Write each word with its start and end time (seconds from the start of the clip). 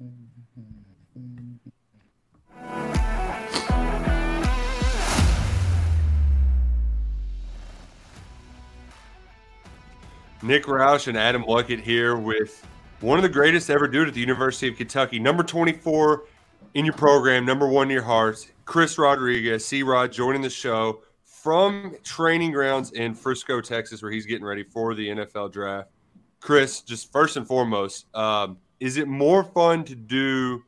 Nick 0.00 0.10
Roush 10.64 11.08
and 11.08 11.16
Adam 11.16 11.44
Luckett 11.44 11.80
here 11.80 12.16
with 12.16 12.66
one 13.00 13.18
of 13.18 13.22
the 13.22 13.28
greatest 13.28 13.70
ever 13.70 13.84
it 13.84 14.08
at 14.08 14.14
the 14.14 14.20
University 14.20 14.68
of 14.68 14.76
Kentucky. 14.76 15.18
Number 15.18 15.42
24 15.42 16.24
in 16.74 16.84
your 16.84 16.94
program, 16.94 17.46
number 17.46 17.68
one 17.68 17.86
in 17.86 17.92
your 17.92 18.02
hearts, 18.02 18.50
Chris 18.64 18.98
Rodriguez, 18.98 19.64
C 19.64 19.82
Rod, 19.82 20.10
joining 20.10 20.42
the 20.42 20.50
show 20.50 21.02
from 21.22 21.96
training 22.02 22.50
grounds 22.50 22.92
in 22.92 23.14
Frisco, 23.14 23.60
Texas, 23.60 24.02
where 24.02 24.10
he's 24.10 24.26
getting 24.26 24.44
ready 24.44 24.64
for 24.64 24.94
the 24.94 25.08
NFL 25.08 25.52
draft. 25.52 25.88
Chris, 26.40 26.82
just 26.82 27.12
first 27.12 27.36
and 27.36 27.46
foremost, 27.46 28.06
um, 28.14 28.58
is 28.80 28.96
it 28.96 29.08
more 29.08 29.44
fun 29.44 29.84
to 29.84 29.94
do 29.94 30.64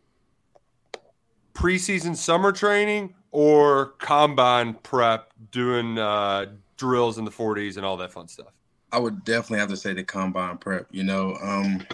preseason 1.54 2.16
summer 2.16 2.52
training 2.52 3.14
or 3.32 3.86
combine 3.98 4.74
prep, 4.74 5.32
doing 5.50 5.98
uh, 5.98 6.46
drills 6.76 7.18
in 7.18 7.24
the 7.24 7.30
40s 7.30 7.76
and 7.76 7.84
all 7.84 7.96
that 7.96 8.12
fun 8.12 8.28
stuff? 8.28 8.52
I 8.92 8.98
would 8.98 9.24
definitely 9.24 9.58
have 9.58 9.68
to 9.70 9.76
say 9.76 9.92
the 9.92 10.04
combine 10.04 10.58
prep. 10.58 10.86
You 10.90 11.04
know, 11.04 11.36
um, 11.42 11.86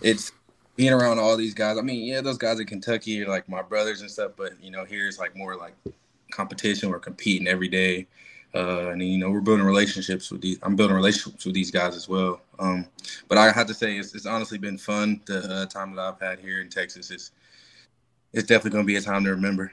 it's 0.00 0.32
being 0.76 0.92
around 0.92 1.18
all 1.18 1.36
these 1.36 1.54
guys. 1.54 1.78
I 1.78 1.82
mean, 1.82 2.04
yeah, 2.04 2.20
those 2.20 2.38
guys 2.38 2.58
in 2.58 2.66
Kentucky 2.66 3.22
are 3.22 3.28
like 3.28 3.48
my 3.48 3.62
brothers 3.62 4.00
and 4.00 4.10
stuff, 4.10 4.32
but 4.36 4.52
you 4.60 4.70
know, 4.70 4.84
here 4.84 5.06
it's 5.06 5.18
like 5.18 5.36
more 5.36 5.56
like 5.56 5.74
competition. 6.32 6.90
We're 6.90 6.98
competing 6.98 7.46
every 7.46 7.68
day, 7.68 8.06
uh, 8.54 8.90
and 8.90 9.02
you 9.02 9.18
know, 9.18 9.30
we're 9.30 9.40
building 9.40 9.66
relationships 9.66 10.30
with 10.30 10.40
these. 10.40 10.58
I'm 10.62 10.76
building 10.76 10.94
relationships 10.96 11.44
with 11.44 11.54
these 11.54 11.70
guys 11.70 11.96
as 11.96 12.08
well. 12.08 12.40
Um, 12.58 12.86
but 13.28 13.36
I 13.36 13.50
have 13.50 13.66
to 13.66 13.74
say, 13.74 13.96
it's, 13.96 14.14
it's 14.14 14.26
honestly 14.26 14.58
been 14.58 14.78
fun. 14.78 15.20
The 15.26 15.38
uh, 15.38 15.66
time 15.66 15.94
that 15.96 16.02
I've 16.02 16.20
had 16.20 16.38
here 16.38 16.60
in 16.60 16.68
Texas 16.68 17.10
is 17.10 17.32
it's 18.32 18.46
definitely 18.46 18.70
going 18.70 18.84
to 18.84 18.86
be 18.86 18.96
a 18.96 19.00
time 19.00 19.24
to 19.24 19.30
remember. 19.30 19.72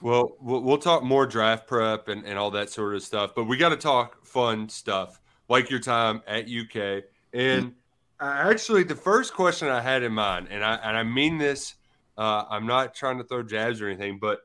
Well, 0.00 0.36
we'll 0.40 0.78
talk 0.78 1.02
more 1.02 1.26
draft 1.26 1.66
prep 1.66 2.08
and, 2.08 2.24
and 2.24 2.38
all 2.38 2.52
that 2.52 2.70
sort 2.70 2.94
of 2.94 3.02
stuff, 3.02 3.32
but 3.34 3.44
we 3.44 3.56
got 3.56 3.70
to 3.70 3.76
talk 3.76 4.24
fun 4.24 4.68
stuff 4.68 5.20
like 5.48 5.70
your 5.70 5.80
time 5.80 6.22
at 6.26 6.46
UK. 6.48 7.04
And 7.32 7.74
actually, 8.20 8.84
the 8.84 8.94
first 8.94 9.34
question 9.34 9.68
I 9.68 9.80
had 9.80 10.02
in 10.02 10.12
mind, 10.12 10.48
and 10.50 10.62
I 10.62 10.76
and 10.76 10.96
I 10.96 11.02
mean 11.02 11.38
this, 11.38 11.74
uh, 12.16 12.44
I'm 12.48 12.66
not 12.66 12.94
trying 12.94 13.18
to 13.18 13.24
throw 13.24 13.42
jabs 13.42 13.80
or 13.80 13.88
anything, 13.88 14.18
but 14.18 14.42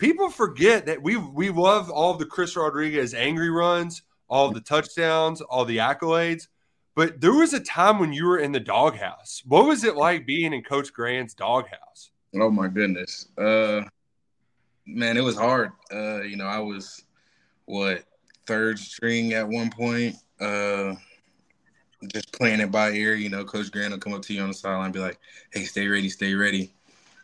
people 0.00 0.30
forget 0.30 0.86
that 0.86 1.00
we 1.00 1.16
we 1.16 1.50
love 1.50 1.90
all 1.90 2.14
the 2.14 2.26
Chris 2.26 2.56
Rodriguez 2.56 3.14
angry 3.14 3.50
runs, 3.50 4.02
all 4.28 4.50
the 4.50 4.60
touchdowns, 4.60 5.40
all 5.40 5.64
the 5.64 5.76
accolades. 5.76 6.48
But 6.96 7.20
there 7.20 7.34
was 7.34 7.52
a 7.52 7.60
time 7.60 8.00
when 8.00 8.12
you 8.12 8.26
were 8.26 8.38
in 8.38 8.50
the 8.50 8.60
doghouse. 8.60 9.42
What 9.46 9.66
was 9.66 9.84
it 9.84 9.94
like 9.96 10.26
being 10.26 10.52
in 10.52 10.64
Coach 10.64 10.92
Gran's 10.92 11.34
doghouse? 11.34 12.10
Oh 12.34 12.50
my 12.50 12.66
goodness. 12.66 13.28
Uh 13.38 13.82
man, 14.86 15.16
it 15.16 15.22
was 15.22 15.36
hard. 15.36 15.72
Uh, 15.92 16.22
you 16.22 16.36
know, 16.36 16.46
I 16.46 16.58
was 16.58 17.04
what 17.66 18.04
third 18.46 18.78
string 18.78 19.34
at 19.34 19.46
one 19.46 19.70
point. 19.70 20.16
Uh, 20.40 20.94
just 22.08 22.32
playing 22.32 22.60
it 22.60 22.70
by 22.70 22.90
ear. 22.90 23.14
You 23.14 23.28
know, 23.28 23.44
Coach 23.44 23.70
Grant 23.70 23.92
will 23.92 23.98
come 23.98 24.14
up 24.14 24.22
to 24.22 24.34
you 24.34 24.40
on 24.42 24.48
the 24.48 24.54
sideline 24.54 24.86
and 24.86 24.94
be 24.94 25.00
like, 25.00 25.18
"Hey, 25.52 25.64
stay 25.64 25.86
ready, 25.86 26.08
stay 26.08 26.34
ready." 26.34 26.72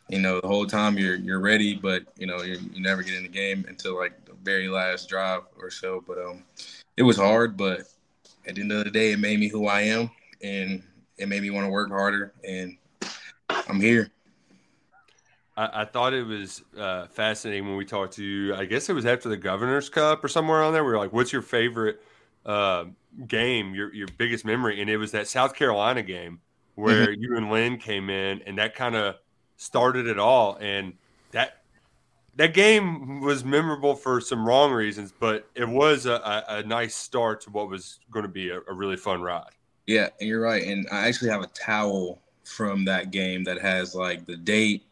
You 0.09 0.21
know, 0.21 0.41
the 0.41 0.47
whole 0.47 0.67
time 0.67 0.97
you're 0.97 1.17
you're 1.17 1.41
ready, 1.41 1.75
but 1.75 2.05
you 2.17 2.27
know 2.27 2.43
you 2.43 2.59
you 2.73 2.81
never 2.81 3.03
get 3.03 3.15
in 3.15 3.25
the 3.25 3.29
game 3.29 3.65
until 3.69 3.97
like 3.99 4.25
the 4.25 4.35
very 4.43 4.69
last 4.69 5.09
drive 5.09 5.43
or 5.59 5.71
so. 5.71 6.03
But 6.07 6.19
um, 6.19 6.45
it 6.97 7.03
was 7.03 7.17
hard, 7.17 7.57
but 7.57 7.81
at 8.47 8.55
the 8.55 8.63
end 8.63 8.73
of 8.73 8.85
the 8.85 8.91
day, 8.91 9.13
it 9.13 9.19
made 9.19 9.41
me 9.41 9.49
who 9.49 9.67
I 9.67 9.83
am, 9.83 10.11
and 10.43 10.83
it 11.19 11.29
made 11.29 11.43
me 11.43 11.51
want 11.51 11.67
to 11.67 11.71
work 11.71 11.91
harder. 11.91 12.33
And 12.45 12.77
I'm 13.51 13.81
here. 13.81 14.11
I, 15.57 15.83
I 15.83 15.85
thought 15.85 16.15
it 16.15 16.25
was 16.25 16.63
uh, 16.79 17.07
fascinating 17.07 17.67
when 17.67 17.77
we 17.77 17.85
talked 17.85 18.15
to 18.15 18.25
you. 18.25 18.55
I 18.55 18.65
guess 18.65 18.89
it 18.89 18.93
was 18.93 19.07
after 19.07 19.29
the 19.29 19.37
Governor's 19.37 19.89
Cup 19.89 20.23
or 20.23 20.29
somewhere 20.29 20.63
on 20.63 20.73
there. 20.73 20.85
We 20.85 20.93
were 20.93 20.99
like, 20.99 21.13
"What's 21.13 21.33
your 21.33 21.43
favorite 21.43 22.01
uh, 22.45 22.85
game? 23.27 23.75
Your 23.75 23.93
your 23.95 24.09
biggest 24.19 24.45
memory?" 24.45 24.81
And 24.81 24.91
it 24.91 24.99
was 24.99 25.13
that 25.13 25.29
South 25.29 25.55
Carolina 25.55 26.03
game 26.03 26.41
where 26.75 27.09
mm-hmm. 27.09 27.23
you 27.23 27.37
and 27.37 27.51
Lynn 27.51 27.79
came 27.79 28.11
in, 28.11 28.43
and 28.43 28.59
that 28.59 28.75
kind 28.75 28.95
of 28.95 29.17
started 29.57 30.07
it 30.07 30.19
all. 30.19 30.57
And 30.61 30.95
that 31.33 31.63
that 32.37 32.53
game 32.53 33.21
was 33.21 33.45
memorable 33.45 33.95
for 33.95 34.21
some 34.21 34.47
wrong 34.47 34.73
reasons, 34.73 35.13
but 35.19 35.49
it 35.55 35.67
was 35.67 36.05
a, 36.05 36.13
a, 36.13 36.45
a 36.49 36.63
nice 36.65 36.95
start 36.95 37.41
to 37.43 37.51
what 37.51 37.69
was 37.69 37.99
going 38.11 38.25
to 38.25 38.29
be 38.31 38.51
a, 38.51 38.61
a, 38.69 38.75
really 38.75 38.99
fun 38.99 39.23
ride. 39.23 39.49
Yeah, 39.87 40.11
and 40.21 40.29
you're 40.29 40.43
right. 40.43 40.63
And 40.63 40.87
I 40.93 41.09
actually 41.09 41.31
have 41.31 41.41
a 41.41 41.47
towel 41.47 42.19
from 42.45 42.85
that 42.85 43.11
game 43.11 43.43
that 43.45 43.59
has 43.59 43.95
like 43.95 44.27
the 44.27 44.37
date 44.37 44.87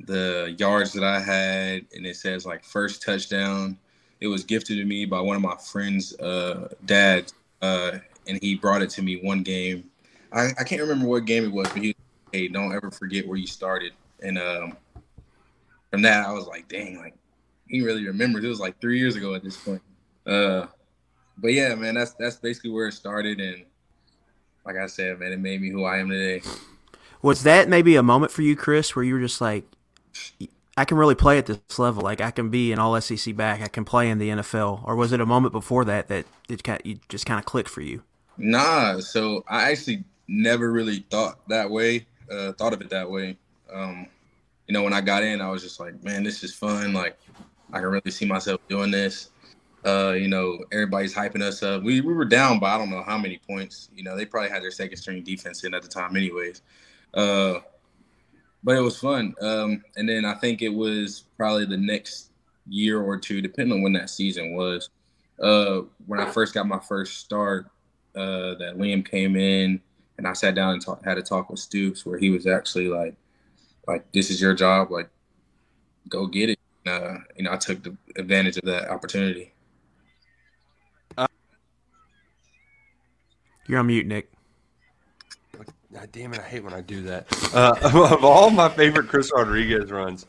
the 0.00 0.54
yards 0.58 0.92
that 0.92 1.04
I 1.04 1.20
had, 1.20 1.86
and 1.94 2.06
it 2.06 2.16
says 2.16 2.46
like 2.46 2.64
first 2.64 3.02
touchdown. 3.02 3.78
It 4.20 4.28
was 4.28 4.44
gifted 4.44 4.78
to 4.78 4.84
me 4.84 5.04
by 5.04 5.20
one 5.20 5.36
of 5.36 5.42
my 5.42 5.56
friends' 5.56 6.18
uh, 6.18 6.68
dad, 6.86 7.32
uh, 7.62 7.98
and 8.26 8.38
he 8.40 8.54
brought 8.54 8.82
it 8.82 8.90
to 8.90 9.02
me 9.02 9.16
one 9.16 9.42
game. 9.42 9.84
I, 10.32 10.50
I 10.58 10.64
can't 10.64 10.80
remember 10.80 11.06
what 11.06 11.24
game 11.24 11.44
it 11.44 11.52
was, 11.52 11.68
but 11.68 11.82
he, 11.82 11.96
hey, 12.34 12.48
don't 12.48 12.74
ever 12.74 12.90
forget 12.90 13.26
where 13.26 13.38
you 13.38 13.46
started. 13.46 13.92
And 14.20 14.38
um, 14.38 14.76
from 15.90 16.02
that, 16.02 16.26
I 16.26 16.32
was 16.32 16.46
like, 16.48 16.68
dang, 16.68 16.98
like 16.98 17.14
he 17.68 17.82
really 17.82 18.04
remembers. 18.06 18.44
It 18.44 18.48
was 18.48 18.58
like 18.58 18.80
three 18.80 18.98
years 18.98 19.14
ago 19.14 19.34
at 19.34 19.44
this 19.44 19.56
point. 19.56 19.82
Uh, 20.26 20.66
but 21.38 21.52
yeah, 21.52 21.74
man, 21.76 21.94
that's 21.94 22.12
that's 22.14 22.36
basically 22.36 22.70
where 22.70 22.88
it 22.88 22.92
started, 22.92 23.40
and 23.40 23.64
like 24.64 24.76
I 24.76 24.86
said, 24.86 25.20
man, 25.20 25.32
it 25.32 25.38
made 25.38 25.60
me 25.60 25.68
who 25.70 25.84
I 25.84 25.98
am 25.98 26.08
today. 26.08 26.42
Was 27.22 27.44
that 27.44 27.68
maybe 27.68 27.96
a 27.96 28.02
moment 28.02 28.32
for 28.32 28.42
you, 28.42 28.56
Chris, 28.56 28.96
where 28.96 29.04
you 29.04 29.14
were 29.14 29.20
just 29.20 29.40
like, 29.40 29.64
I 30.76 30.84
can 30.84 30.96
really 30.96 31.14
play 31.14 31.38
at 31.38 31.46
this 31.46 31.78
level. 31.78 32.02
Like 32.02 32.20
I 32.20 32.30
can 32.30 32.50
be 32.50 32.72
an 32.72 32.78
All 32.78 33.00
SEC 33.00 33.34
back. 33.36 33.62
I 33.62 33.68
can 33.68 33.84
play 33.84 34.10
in 34.10 34.18
the 34.18 34.28
NFL. 34.28 34.86
Or 34.86 34.94
was 34.94 35.12
it 35.12 35.20
a 35.20 35.26
moment 35.26 35.52
before 35.52 35.84
that 35.86 36.08
that 36.08 36.26
it 36.48 36.62
kind 36.62 36.80
of, 36.80 36.86
you 36.86 36.98
just 37.08 37.26
kind 37.26 37.38
of 37.38 37.46
clicked 37.46 37.70
for 37.70 37.80
you? 37.80 38.02
Nah. 38.36 39.00
So 39.00 39.42
I 39.48 39.70
actually 39.70 40.04
never 40.28 40.70
really 40.70 41.04
thought 41.10 41.38
that 41.48 41.70
way. 41.70 42.06
Uh, 42.30 42.52
thought 42.52 42.72
of 42.72 42.80
it 42.80 42.90
that 42.90 43.10
way. 43.10 43.36
Um, 43.72 44.06
you 44.66 44.72
know, 44.72 44.82
when 44.82 44.92
I 44.92 45.00
got 45.00 45.22
in, 45.22 45.40
I 45.40 45.50
was 45.50 45.62
just 45.62 45.78
like, 45.80 46.02
man, 46.02 46.22
this 46.22 46.42
is 46.42 46.54
fun. 46.54 46.92
Like 46.92 47.18
I 47.72 47.80
can 47.80 47.88
really 47.88 48.10
see 48.10 48.24
myself 48.24 48.60
doing 48.68 48.90
this. 48.90 49.30
Uh, 49.84 50.12
you 50.12 50.28
know, 50.28 50.58
everybody's 50.72 51.14
hyping 51.14 51.42
us 51.42 51.62
up. 51.62 51.82
We 51.82 52.00
we 52.00 52.14
were 52.14 52.24
down 52.24 52.58
by 52.58 52.74
I 52.74 52.78
don't 52.78 52.90
know 52.90 53.02
how 53.02 53.18
many 53.18 53.38
points. 53.46 53.90
You 53.94 54.02
know, 54.02 54.16
they 54.16 54.24
probably 54.24 54.48
had 54.48 54.62
their 54.62 54.70
second 54.70 54.96
string 54.96 55.22
defense 55.22 55.64
in 55.64 55.74
at 55.74 55.82
the 55.82 55.88
time, 55.88 56.16
anyways. 56.16 56.62
Uh, 57.12 57.60
but 58.62 58.76
it 58.76 58.80
was 58.80 58.98
fun. 58.98 59.34
Um, 59.42 59.84
and 59.96 60.08
then 60.08 60.24
I 60.24 60.34
think 60.34 60.62
it 60.62 60.70
was 60.70 61.24
probably 61.36 61.66
the 61.66 61.76
next 61.76 62.30
year 62.66 63.02
or 63.02 63.18
two, 63.18 63.42
depending 63.42 63.74
on 63.74 63.82
when 63.82 63.92
that 63.92 64.08
season 64.08 64.54
was. 64.54 64.88
Uh, 65.38 65.82
when 66.06 66.18
I 66.18 66.30
first 66.30 66.54
got 66.54 66.66
my 66.66 66.78
first 66.78 67.18
start, 67.18 67.66
uh, 68.16 68.54
that 68.54 68.76
Liam 68.78 69.04
came 69.04 69.36
in 69.36 69.80
and 70.18 70.26
I 70.26 70.32
sat 70.32 70.54
down 70.54 70.74
and 70.74 70.82
talk, 70.82 71.04
had 71.04 71.18
a 71.18 71.22
talk 71.22 71.50
with 71.50 71.60
Stoops 71.60 72.06
where 72.06 72.18
he 72.18 72.30
was 72.30 72.46
actually 72.46 72.88
like, 72.88 73.14
like 73.86 74.10
this 74.12 74.30
is 74.30 74.40
your 74.40 74.54
job, 74.54 74.90
like 74.90 75.08
go 76.08 76.26
get 76.26 76.50
it. 76.50 76.58
Uh, 76.86 77.16
you 77.36 77.44
know, 77.44 77.52
I 77.52 77.56
took 77.56 77.82
the 77.82 77.96
advantage 78.16 78.56
of 78.58 78.64
that 78.64 78.90
opportunity. 78.90 79.54
You're 83.66 83.78
on 83.78 83.86
mute, 83.86 84.06
Nick. 84.06 84.30
God 85.92 86.08
damn 86.10 86.34
it, 86.34 86.40
I 86.40 86.42
hate 86.42 86.64
when 86.64 86.74
I 86.74 86.80
do 86.80 87.02
that. 87.04 87.26
Uh, 87.54 87.76
of 88.12 88.24
all 88.24 88.50
my 88.50 88.68
favorite 88.68 89.08
Chris 89.08 89.30
Rodriguez 89.34 89.90
runs, 89.90 90.26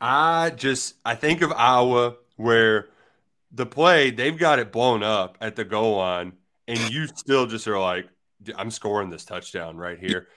I 0.00 0.50
just 0.50 0.94
I 1.04 1.16
think 1.16 1.42
of 1.42 1.52
Iowa 1.52 2.14
where 2.36 2.88
the 3.50 3.66
play 3.66 4.10
they've 4.10 4.38
got 4.38 4.58
it 4.60 4.70
blown 4.70 5.02
up 5.02 5.36
at 5.40 5.56
the 5.56 5.64
goal 5.64 5.96
line, 5.96 6.34
and 6.68 6.78
you 6.90 7.08
still 7.08 7.46
just 7.46 7.66
are 7.66 7.78
like, 7.78 8.06
I'm 8.56 8.70
scoring 8.70 9.10
this 9.10 9.24
touchdown 9.24 9.76
right 9.76 9.98
here. 9.98 10.28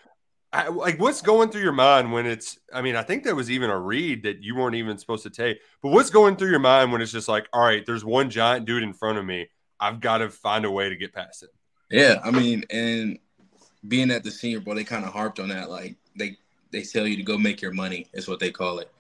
I, 0.53 0.68
like, 0.68 1.00
what's 1.00 1.21
going 1.21 1.50
through 1.50 1.62
your 1.62 1.71
mind 1.71 2.12
when 2.12 2.25
it's? 2.25 2.59
I 2.74 2.81
mean, 2.81 2.95
I 2.95 3.03
think 3.03 3.24
there 3.24 3.36
was 3.36 3.50
even 3.50 3.69
a 3.69 3.80
read 3.80 4.24
that 4.24 4.44
you 4.44 4.56
weren't 4.56 4.75
even 4.75 4.98
supposed 4.98 5.24
to 5.24 5.30
take. 5.30 5.59
But 5.81 5.89
what's 5.89 6.09
going 6.09 6.36
through 6.36 6.50
your 6.50 6.59
mind 6.59 6.92
when 6.92 7.01
it's 7.01 7.12
just 7.12 7.30
like, 7.30 7.48
all 7.53 7.63
right, 7.63 7.86
there's 7.86 8.03
one 8.03 8.30
giant 8.30 8.65
dude 8.65 8.83
in 8.83 8.94
front 8.94 9.18
of 9.18 9.25
me. 9.25 9.50
I've 9.80 10.01
got 10.01 10.18
to 10.18 10.30
find 10.30 10.65
a 10.65 10.71
way 10.71 10.89
to 10.89 10.95
get 10.95 11.13
past 11.13 11.44
it. 11.44 11.50
Yeah, 11.89 12.19
I 12.24 12.31
mean, 12.31 12.63
and 12.69 13.18
being 13.88 14.12
at 14.12 14.24
the 14.24 14.31
Senior 14.31 14.59
Bowl, 14.59 14.75
they 14.75 14.83
kind 14.83 15.06
of 15.06 15.13
harped 15.13 15.39
on 15.39 15.50
that. 15.50 15.69
Like 15.69 15.95
they 16.15 16.38
they 16.71 16.83
tell 16.83 17.07
you 17.07 17.15
to 17.18 17.24
go 17.24 17.38
make 17.38 17.62
your 17.62 17.71
money. 17.71 18.07
Is 18.13 18.27
what 18.27 18.39
they 18.39 18.51
call 18.51 18.80
it. 18.80 18.92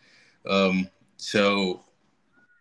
Um, 0.49 0.89
so 1.17 1.83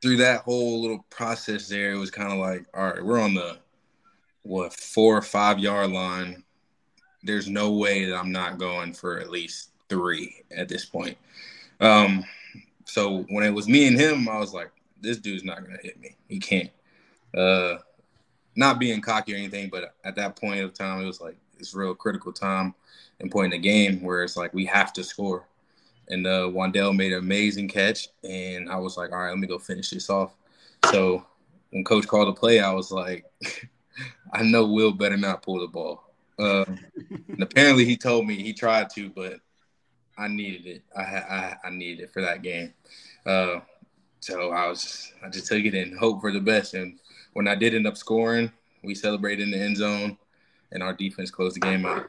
through 0.03 0.17
that 0.19 0.41
whole 0.43 0.81
little 0.81 1.05
process 1.11 1.69
there, 1.69 1.93
it 1.93 1.99
was 1.99 2.11
kind 2.11 2.33
of 2.33 2.39
like, 2.39 2.67
all 2.75 2.85
right, 2.85 3.05
we're 3.05 3.21
on 3.21 3.35
the 3.35 3.59
what 4.43 4.73
four 4.73 5.17
or 5.17 5.23
five 5.23 5.59
yard 5.59 5.91
line. 5.91 6.43
There's 7.23 7.49
no 7.49 7.73
way 7.73 8.07
that 8.07 8.17
I'm 8.17 8.33
not 8.33 8.59
going 8.59 8.95
for 8.95 9.21
at 9.21 9.31
least 9.31 9.71
three 9.89 10.43
at 10.51 10.69
this 10.69 10.87
point. 10.87 11.19
Um, 11.81 12.25
so 12.85 13.25
when 13.29 13.45
it 13.45 13.51
was 13.51 13.69
me 13.69 13.87
and 13.87 13.99
him, 13.99 14.29
I 14.29 14.39
was 14.39 14.55
like, 14.55 14.71
this 15.01 15.19
dude's 15.19 15.45
not 15.45 15.63
gonna 15.63 15.79
hit 15.83 16.01
me. 16.01 16.17
He 16.29 16.39
can't. 16.39 16.71
Uh, 17.37 17.77
not 18.57 18.79
being 18.79 19.01
cocky 19.01 19.35
or 19.35 19.37
anything, 19.37 19.69
but 19.71 19.95
at 20.05 20.17
that 20.17 20.37
point 20.37 20.61
of 20.61 20.75
time, 20.75 21.03
it 21.03 21.07
was 21.07 21.21
like 21.21 21.37
it's 21.59 21.75
real 21.75 21.95
critical 21.95 22.33
time 22.33 22.75
and 23.21 23.31
point 23.31 23.53
in 23.53 23.61
the 23.61 23.69
game 23.69 24.03
where 24.03 24.25
it's 24.25 24.37
like 24.37 24.53
we 24.55 24.65
have 24.67 24.93
to 24.95 25.05
score. 25.05 25.47
And 26.09 26.27
uh, 26.27 26.51
Wan'Dale 26.51 26.97
made 26.97 27.13
an 27.13 27.21
amazing 27.21 27.69
catch, 27.69 28.09
and 28.25 28.69
I 28.69 28.77
was 28.77 28.97
like, 28.97 29.13
all 29.13 29.19
right, 29.19 29.31
let 29.31 29.39
me 29.39 29.47
go 29.47 29.59
finish 29.59 29.91
this 29.91 30.11
off. 30.11 30.35
So 30.91 31.25
when 31.71 31.85
coach 31.85 32.09
called 32.09 32.29
the 32.29 32.33
play, 32.33 32.59
I 32.61 32.73
was 32.73 32.91
like, 32.91 33.25
I 34.33 34.43
know 34.43 34.67
Will 34.67 34.93
better 34.93 35.17
not 35.17 35.43
pull 35.43 35.61
the 35.61 35.67
ball. 35.67 36.05
Uh, 36.39 36.65
and 37.29 37.43
apparently 37.43 37.85
he 37.85 37.97
told 37.97 38.27
me 38.27 38.37
he 38.37 38.53
tried 38.53 38.89
to, 38.91 39.11
but 39.11 39.41
I 40.17 40.29
needed 40.29 40.67
it. 40.67 40.83
I 40.97 41.03
I, 41.03 41.57
I 41.65 41.71
needed 41.71 42.05
it 42.05 42.13
for 42.13 42.23
that 42.23 42.43
game. 42.43 42.73
Uh, 43.27 43.61
so 44.21 44.51
I 44.51 44.69
was 44.69 45.13
I 45.25 45.29
just 45.29 45.47
took 45.47 45.65
it 45.65 45.75
and 45.75 45.99
hope 45.99 46.21
for 46.21 46.33
the 46.33 46.41
best. 46.41 46.75
And 46.75 46.99
when 47.35 47.47
I 47.47 47.55
did 47.55 47.75
end 47.75 47.87
up 47.87 47.97
scoring, 47.97 48.51
we 48.83 48.95
celebrated 48.95 49.43
in 49.43 49.51
the 49.51 49.59
end 49.59 49.77
zone, 49.77 50.19
and 50.73 50.83
our 50.83 50.95
defense 50.95 51.31
closed 51.31 51.57
the 51.57 51.61
game 51.61 51.85
out. 51.85 52.09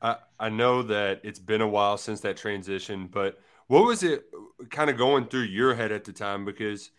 I, 0.00 0.16
I 0.40 0.48
know 0.48 0.82
that 0.82 1.20
it's 1.22 1.38
been 1.38 1.60
a 1.60 1.68
while 1.68 1.96
since 1.96 2.20
that 2.20 2.36
transition, 2.36 3.06
but 3.06 3.40
what 3.68 3.84
was 3.84 4.02
it 4.02 4.24
kind 4.70 4.90
of 4.90 4.96
going 4.96 5.26
through 5.26 5.42
your 5.42 5.74
head 5.74 5.92
at 5.92 6.04
the 6.04 6.12
time? 6.12 6.44
Because, 6.44 6.90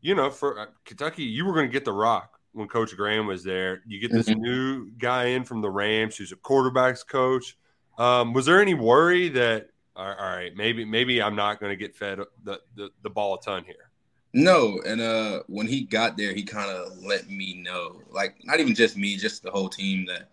you 0.00 0.16
know, 0.16 0.30
for 0.30 0.58
uh, 0.58 0.66
Kentucky, 0.84 1.22
you 1.22 1.46
were 1.46 1.54
going 1.54 1.68
to 1.68 1.72
get 1.72 1.84
the 1.84 1.92
rock 1.92 2.37
when 2.52 2.68
Coach 2.68 2.96
Gran 2.96 3.26
was 3.26 3.44
there. 3.44 3.82
You 3.86 4.00
get 4.00 4.12
this 4.12 4.28
mm-hmm. 4.28 4.40
new 4.40 4.90
guy 4.98 5.26
in 5.26 5.44
from 5.44 5.60
the 5.60 5.70
Rams 5.70 6.16
who's 6.16 6.32
a 6.32 6.36
quarterbacks 6.36 7.06
coach. 7.06 7.56
Um, 7.98 8.32
was 8.32 8.46
there 8.46 8.60
any 8.60 8.74
worry 8.74 9.28
that, 9.30 9.70
all 9.96 10.06
right, 10.06 10.54
maybe 10.56 10.84
maybe 10.84 11.20
I'm 11.20 11.34
not 11.34 11.58
going 11.58 11.70
to 11.70 11.76
get 11.76 11.96
fed 11.96 12.20
the, 12.44 12.60
the, 12.76 12.90
the 13.02 13.10
ball 13.10 13.34
a 13.34 13.40
ton 13.40 13.64
here? 13.64 13.90
No, 14.32 14.80
and 14.86 15.00
uh, 15.00 15.42
when 15.48 15.66
he 15.66 15.82
got 15.82 16.16
there, 16.16 16.32
he 16.32 16.42
kind 16.42 16.70
of 16.70 16.98
let 17.02 17.28
me 17.28 17.54
know, 17.54 18.02
like 18.10 18.36
not 18.44 18.60
even 18.60 18.74
just 18.74 18.96
me, 18.96 19.16
just 19.16 19.42
the 19.42 19.50
whole 19.50 19.68
team, 19.68 20.06
that 20.06 20.30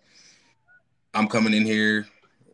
I'm 1.13 1.27
coming 1.27 1.53
in 1.53 1.65
here 1.65 2.05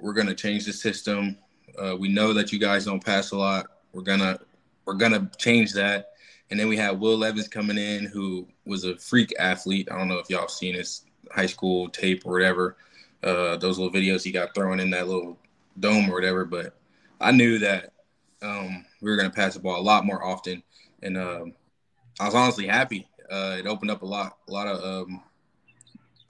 we're 0.02 0.14
gonna 0.14 0.36
change 0.36 0.66
the 0.66 0.74
system. 0.74 1.38
Uh, 1.78 1.96
we 1.98 2.10
know 2.10 2.34
that 2.34 2.52
you 2.52 2.60
guys 2.60 2.86
don't 2.86 3.04
pass 3.04 3.32
a 3.32 3.38
lot. 3.38 3.68
We're 3.94 4.02
gonna 4.02 4.40
we're 4.86 4.96
gonna 4.96 5.30
change 5.38 5.74
that. 5.74 6.11
And 6.52 6.60
then 6.60 6.68
we 6.68 6.76
had 6.76 7.00
Will 7.00 7.18
Levis 7.18 7.48
coming 7.48 7.78
in, 7.78 8.06
who 8.06 8.46
was 8.66 8.84
a 8.84 8.98
freak 8.98 9.34
athlete. 9.40 9.88
I 9.90 9.98
don't 9.98 10.10
know 10.10 10.20
if 10.20 10.30
y'all 10.30 10.50
seen 10.50 10.76
his 10.76 11.06
high 11.32 11.46
school 11.46 11.88
tape 11.88 12.24
or 12.26 12.34
whatever. 12.34 12.76
Uh, 13.24 13.56
those 13.56 13.80
little 13.80 13.94
videos 13.94 14.24
he 14.24 14.34
got 14.34 14.54
thrown 14.54 14.82
in 14.82 14.90
that 14.90 15.08
little 15.08 15.40
dome 15.80 16.10
or 16.10 16.14
whatever. 16.14 16.44
But 16.44 16.76
I 17.22 17.32
knew 17.32 17.58
that 17.60 17.94
um, 18.42 18.86
we 19.00 19.10
were 19.10 19.16
gonna 19.16 19.30
pass 19.30 19.54
the 19.54 19.62
ball 19.62 19.80
a 19.80 19.82
lot 19.82 20.06
more 20.06 20.26
often, 20.26 20.62
and 21.02 21.18
um, 21.18 21.54
I 22.20 22.26
was 22.26 22.36
honestly 22.36 22.68
happy. 22.68 23.08
Uh, 23.32 23.56
it 23.58 23.66
opened 23.66 23.92
up 23.92 24.02
a 24.02 24.06
lot, 24.06 24.38
a 24.50 24.52
lot 24.52 24.68
of 24.68 24.84
um, 24.84 25.24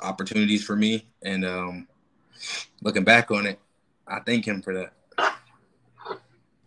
opportunities 0.01 0.63
for 0.63 0.75
me, 0.75 1.07
and 1.23 1.43
um, 1.43 1.87
looking 2.83 3.03
back 3.03 3.31
on 3.31 3.47
it, 3.47 3.59
I 4.07 4.19
thank 4.19 4.45
him 4.45 4.61
for 4.61 4.73
that. 4.75 4.93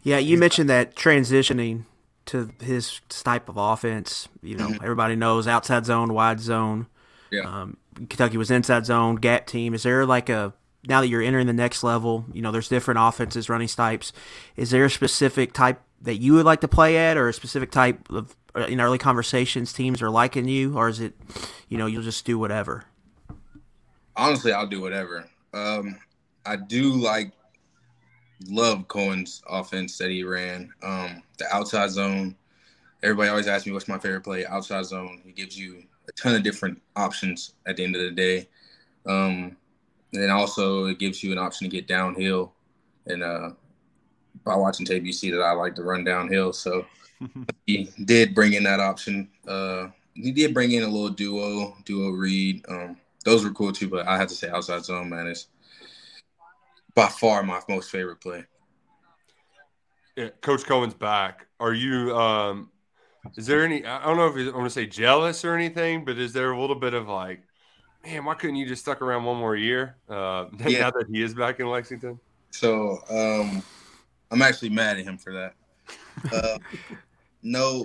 Yeah, 0.02 0.18
you 0.18 0.38
mentioned 0.38 0.68
that 0.70 0.96
transitioning 0.96 1.84
to 2.26 2.50
his 2.60 3.00
type 3.08 3.48
of 3.48 3.56
offense. 3.56 4.28
You 4.42 4.56
know, 4.56 4.68
mm-hmm. 4.68 4.82
everybody 4.82 5.16
knows 5.16 5.46
outside 5.46 5.86
zone, 5.86 6.12
wide 6.12 6.40
zone. 6.40 6.86
Yeah. 7.30 7.42
Um, 7.42 7.76
Kentucky 7.96 8.36
was 8.36 8.50
inside 8.50 8.86
zone, 8.86 9.16
gap 9.16 9.46
team. 9.46 9.74
Is 9.74 9.82
there 9.82 10.06
like 10.06 10.28
a 10.28 10.52
now 10.86 11.00
that 11.00 11.08
you're 11.08 11.22
entering 11.22 11.46
the 11.46 11.52
next 11.52 11.82
level? 11.82 12.24
You 12.32 12.42
know, 12.42 12.52
there's 12.52 12.68
different 12.68 13.00
offenses, 13.00 13.48
running 13.48 13.68
types. 13.68 14.12
Is 14.56 14.70
there 14.70 14.84
a 14.84 14.90
specific 14.90 15.52
type 15.52 15.80
that 16.02 16.16
you 16.16 16.34
would 16.34 16.44
like 16.44 16.60
to 16.60 16.68
play 16.68 16.96
at, 16.98 17.16
or 17.16 17.28
a 17.28 17.32
specific 17.32 17.70
type 17.70 18.10
of 18.10 18.36
uh, 18.54 18.66
in 18.66 18.80
early 18.80 18.98
conversations 18.98 19.72
teams 19.72 20.00
are 20.00 20.10
liking 20.10 20.46
you, 20.46 20.76
or 20.76 20.88
is 20.88 21.00
it, 21.00 21.14
you 21.68 21.76
know, 21.76 21.86
you'll 21.86 22.02
just 22.02 22.24
do 22.24 22.38
whatever? 22.38 22.84
Honestly, 24.16 24.52
I'll 24.52 24.68
do 24.68 24.80
whatever. 24.80 25.28
Um, 25.52 25.98
I 26.46 26.56
do 26.56 26.92
like 26.92 27.32
love 28.48 28.86
Coen's 28.86 29.42
offense 29.48 29.98
that 29.98 30.10
he 30.10 30.22
ran. 30.22 30.72
Um, 30.82 31.23
the 31.38 31.46
outside 31.54 31.90
zone. 31.90 32.36
Everybody 33.02 33.28
always 33.28 33.46
asks 33.46 33.66
me 33.66 33.72
what's 33.72 33.88
my 33.88 33.98
favorite 33.98 34.22
play. 34.22 34.46
Outside 34.46 34.84
zone. 34.86 35.22
It 35.26 35.36
gives 35.36 35.58
you 35.58 35.82
a 36.08 36.12
ton 36.12 36.34
of 36.34 36.42
different 36.42 36.80
options 36.96 37.54
at 37.66 37.76
the 37.76 37.84
end 37.84 37.96
of 37.96 38.02
the 38.02 38.10
day. 38.10 38.48
Um, 39.06 39.56
and 40.12 40.22
then 40.22 40.30
also 40.30 40.86
it 40.86 40.98
gives 40.98 41.22
you 41.22 41.32
an 41.32 41.38
option 41.38 41.68
to 41.68 41.76
get 41.76 41.86
downhill. 41.88 42.52
And 43.06 43.22
uh, 43.22 43.50
by 44.44 44.56
watching 44.56 44.86
tape, 44.86 45.04
you 45.04 45.12
see 45.12 45.30
that 45.30 45.42
I 45.42 45.52
like 45.52 45.74
to 45.76 45.82
run 45.82 46.04
downhill. 46.04 46.52
So 46.52 46.86
he 47.66 47.90
did 48.04 48.34
bring 48.34 48.54
in 48.54 48.64
that 48.64 48.80
option. 48.80 49.28
Uh, 49.46 49.88
he 50.14 50.32
did 50.32 50.54
bring 50.54 50.72
in 50.72 50.82
a 50.82 50.88
little 50.88 51.10
duo, 51.10 51.76
duo 51.84 52.10
read. 52.10 52.64
Um, 52.68 52.96
those 53.24 53.44
were 53.44 53.50
cool 53.50 53.72
too. 53.72 53.88
But 53.88 54.06
I 54.06 54.16
have 54.16 54.28
to 54.28 54.34
say, 54.34 54.48
outside 54.48 54.84
zone 54.84 55.10
man 55.10 55.26
is 55.26 55.48
by 56.94 57.08
far 57.08 57.42
my 57.42 57.60
most 57.68 57.90
favorite 57.90 58.20
play. 58.20 58.44
Yeah, 60.16 60.28
Coach 60.40 60.64
Coen's 60.64 60.94
back. 60.94 61.46
Are 61.58 61.72
you? 61.72 62.16
Um, 62.16 62.70
is 63.36 63.46
there 63.46 63.64
any? 63.64 63.84
I 63.84 64.04
don't 64.04 64.16
know 64.16 64.28
if 64.28 64.54
I 64.54 64.56
want 64.56 64.66
to 64.66 64.70
say 64.70 64.86
jealous 64.86 65.44
or 65.44 65.54
anything, 65.54 66.04
but 66.04 66.18
is 66.18 66.32
there 66.32 66.52
a 66.52 66.60
little 66.60 66.76
bit 66.76 66.94
of 66.94 67.08
like, 67.08 67.42
man, 68.04 68.24
why 68.24 68.34
couldn't 68.34 68.56
you 68.56 68.66
just 68.66 68.82
stuck 68.82 69.02
around 69.02 69.24
one 69.24 69.36
more 69.38 69.56
year? 69.56 69.96
Uh, 70.08 70.46
yeah. 70.66 70.80
Now 70.80 70.90
that 70.92 71.06
he 71.10 71.22
is 71.22 71.34
back 71.34 71.58
in 71.58 71.68
Lexington. 71.68 72.20
So 72.50 73.00
um, 73.10 73.62
I'm 74.30 74.42
actually 74.42 74.68
mad 74.68 74.98
at 74.98 75.04
him 75.04 75.18
for 75.18 75.32
that. 75.32 75.54
Uh, 76.32 76.58
no, 77.42 77.84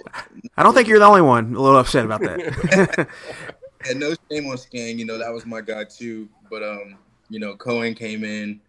I 0.55 0.61
don't 0.61 0.75
think 0.75 0.87
you're 0.87 0.99
the 0.99 1.05
only 1.05 1.23
one 1.23 1.55
a 1.55 1.59
little 1.59 1.79
upset 1.79 2.05
about 2.05 2.21
that. 2.21 3.07
and 3.89 3.99
no 3.99 4.13
shame 4.29 4.45
on 4.47 4.57
Skang, 4.59 4.99
you 4.99 5.05
know 5.05 5.17
that 5.17 5.33
was 5.33 5.47
my 5.47 5.61
guy 5.61 5.83
too. 5.83 6.29
But 6.47 6.61
um, 6.61 6.95
you 7.29 7.39
know, 7.39 7.55
Cohen 7.55 7.95
came 7.95 8.23
in, 8.23 8.61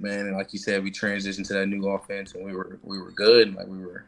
man, 0.00 0.26
and 0.26 0.36
like 0.36 0.52
you 0.52 0.58
said, 0.58 0.82
we 0.82 0.90
transitioned 0.90 1.46
to 1.48 1.54
that 1.54 1.66
new 1.66 1.88
offense, 1.88 2.34
and 2.34 2.44
we 2.44 2.54
were 2.54 2.78
we 2.82 2.98
were 2.98 3.10
good, 3.10 3.54
like 3.54 3.66
we 3.66 3.78
were 3.78 4.04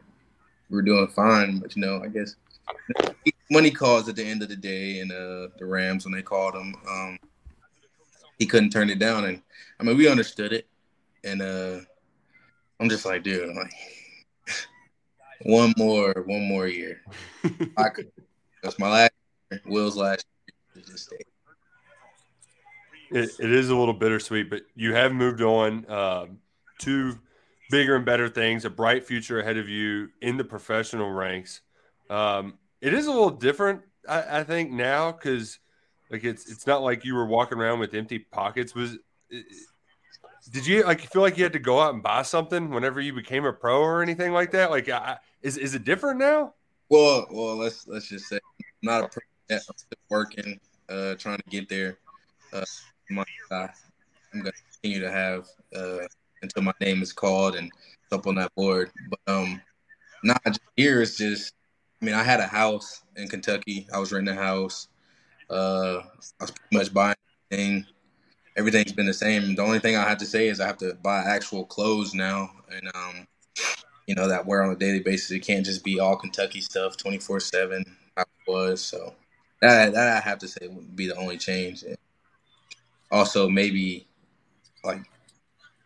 we 0.68 0.76
were 0.76 0.82
doing 0.82 1.08
fine. 1.08 1.58
But 1.58 1.76
you 1.76 1.82
know, 1.82 2.02
I 2.02 2.08
guess 2.08 2.36
money 3.50 3.70
calls 3.70 4.08
at 4.08 4.16
the 4.16 4.24
end 4.24 4.42
of 4.42 4.48
the 4.48 4.56
day, 4.56 5.00
and 5.00 5.12
uh, 5.12 5.48
the 5.58 5.66
Rams 5.66 6.04
when 6.04 6.12
they 6.12 6.22
called 6.22 6.54
him, 6.54 6.74
um, 6.88 7.18
he 8.38 8.46
couldn't 8.46 8.70
turn 8.70 8.90
it 8.90 8.98
down, 8.98 9.24
and 9.24 9.42
I 9.78 9.84
mean 9.84 9.96
we 9.96 10.08
understood 10.08 10.52
it, 10.52 10.66
and 11.24 11.42
uh, 11.42 11.80
I'm 12.78 12.88
just 12.88 13.04
like, 13.04 13.22
dude, 13.22 13.48
I'm 13.48 13.56
like 13.56 13.72
one 15.42 15.74
more, 15.76 16.14
one 16.26 16.46
more 16.46 16.66
year. 16.66 17.02
I 17.76 17.88
could. 17.88 18.10
That's 18.62 18.78
my 18.78 18.90
last 18.90 19.12
Will's 19.66 19.96
last 19.96 20.24
year 20.74 20.84
to 20.84 20.98
stay. 20.98 21.18
It, 23.10 23.30
it 23.40 23.52
is 23.52 23.70
a 23.70 23.76
little 23.76 23.94
bittersweet, 23.94 24.50
but 24.50 24.62
you 24.74 24.94
have 24.94 25.12
moved 25.12 25.42
on 25.42 25.90
um, 25.90 26.38
to 26.80 27.18
bigger 27.70 27.96
and 27.96 28.04
better 28.04 28.28
things, 28.28 28.64
a 28.64 28.70
bright 28.70 29.04
future 29.04 29.40
ahead 29.40 29.56
of 29.56 29.68
you 29.68 30.10
in 30.20 30.36
the 30.36 30.44
professional 30.44 31.10
ranks. 31.10 31.60
Um, 32.08 32.58
it 32.80 32.94
is 32.94 33.06
a 33.06 33.10
little 33.10 33.30
different, 33.30 33.82
I, 34.08 34.40
I 34.40 34.44
think, 34.44 34.70
now 34.70 35.12
because 35.12 35.58
like 36.10 36.24
it's 36.24 36.50
it's 36.50 36.66
not 36.66 36.82
like 36.82 37.04
you 37.04 37.14
were 37.14 37.26
walking 37.26 37.58
around 37.58 37.78
with 37.78 37.94
empty 37.94 38.18
pockets. 38.18 38.74
Was 38.74 38.98
did 40.50 40.66
you 40.66 40.84
like 40.84 41.00
feel 41.00 41.22
like 41.22 41.36
you 41.36 41.44
had 41.44 41.52
to 41.52 41.58
go 41.58 41.80
out 41.80 41.94
and 41.94 42.02
buy 42.02 42.22
something 42.22 42.70
whenever 42.70 43.00
you 43.00 43.12
became 43.12 43.44
a 43.44 43.52
pro 43.52 43.80
or 43.80 44.02
anything 44.02 44.32
like 44.32 44.50
that? 44.52 44.70
Like, 44.70 44.88
I, 44.88 45.18
is 45.42 45.56
is 45.56 45.74
it 45.74 45.84
different 45.84 46.18
now? 46.18 46.54
Well, 46.88 47.26
well, 47.30 47.56
let's 47.56 47.86
let's 47.86 48.08
just 48.08 48.26
say 48.26 48.36
I'm 48.36 48.66
not 48.82 49.04
a 49.04 49.08
pro 49.08 49.22
yet. 49.48 49.62
I'm 49.68 49.76
still 49.76 49.98
working, 50.08 50.60
uh, 50.88 51.14
trying 51.14 51.38
to 51.38 51.44
get 51.48 51.68
there. 51.68 51.98
Uh, 52.52 52.64
my, 53.10 53.24
uh, 53.50 53.68
I'm 54.32 54.40
gonna 54.40 54.52
continue 54.72 55.00
to 55.00 55.10
have 55.10 55.48
uh, 55.74 56.06
until 56.42 56.62
my 56.62 56.72
name 56.80 57.02
is 57.02 57.12
called 57.12 57.56
and 57.56 57.66
it's 57.66 58.12
up 58.12 58.26
on 58.26 58.36
that 58.36 58.54
board. 58.54 58.90
But 59.08 59.20
um, 59.26 59.60
not 60.22 60.58
here. 60.76 61.04
Just, 61.04 61.54
I 62.00 62.04
mean, 62.04 62.14
I 62.14 62.22
had 62.22 62.40
a 62.40 62.46
house 62.46 63.02
in 63.16 63.28
Kentucky. 63.28 63.86
I 63.92 63.98
was 63.98 64.12
renting 64.12 64.36
a 64.36 64.40
house. 64.40 64.88
Uh, 65.48 66.02
I 66.40 66.42
was 66.42 66.50
pretty 66.50 66.76
much 66.76 66.94
buying 66.94 67.16
everything. 67.50 67.86
Everything's 68.56 68.92
been 68.92 69.06
the 69.06 69.14
same. 69.14 69.54
The 69.54 69.62
only 69.62 69.78
thing 69.78 69.96
I 69.96 70.08
have 70.08 70.18
to 70.18 70.26
say 70.26 70.48
is 70.48 70.60
I 70.60 70.66
have 70.66 70.78
to 70.78 70.94
buy 70.94 71.20
actual 71.20 71.64
clothes 71.64 72.14
now, 72.14 72.50
and 72.70 72.90
um, 72.94 73.26
you 74.06 74.14
know 74.14 74.28
that 74.28 74.44
wear 74.44 74.62
on 74.62 74.72
a 74.72 74.76
daily 74.76 75.00
basis. 75.00 75.30
It 75.30 75.40
can't 75.40 75.64
just 75.64 75.84
be 75.84 76.00
all 76.00 76.16
Kentucky 76.16 76.60
stuff, 76.60 76.96
twenty 76.96 77.18
four 77.18 77.40
seven. 77.40 77.84
I 78.16 78.24
was 78.46 78.80
so 78.80 79.14
that 79.62 79.92
that 79.92 80.16
I 80.16 80.20
have 80.20 80.38
to 80.40 80.48
say 80.48 80.66
would 80.66 80.96
be 80.96 81.06
the 81.06 81.16
only 81.16 81.38
change. 81.38 81.84
Also, 83.10 83.48
maybe 83.48 84.06
like 84.84 85.02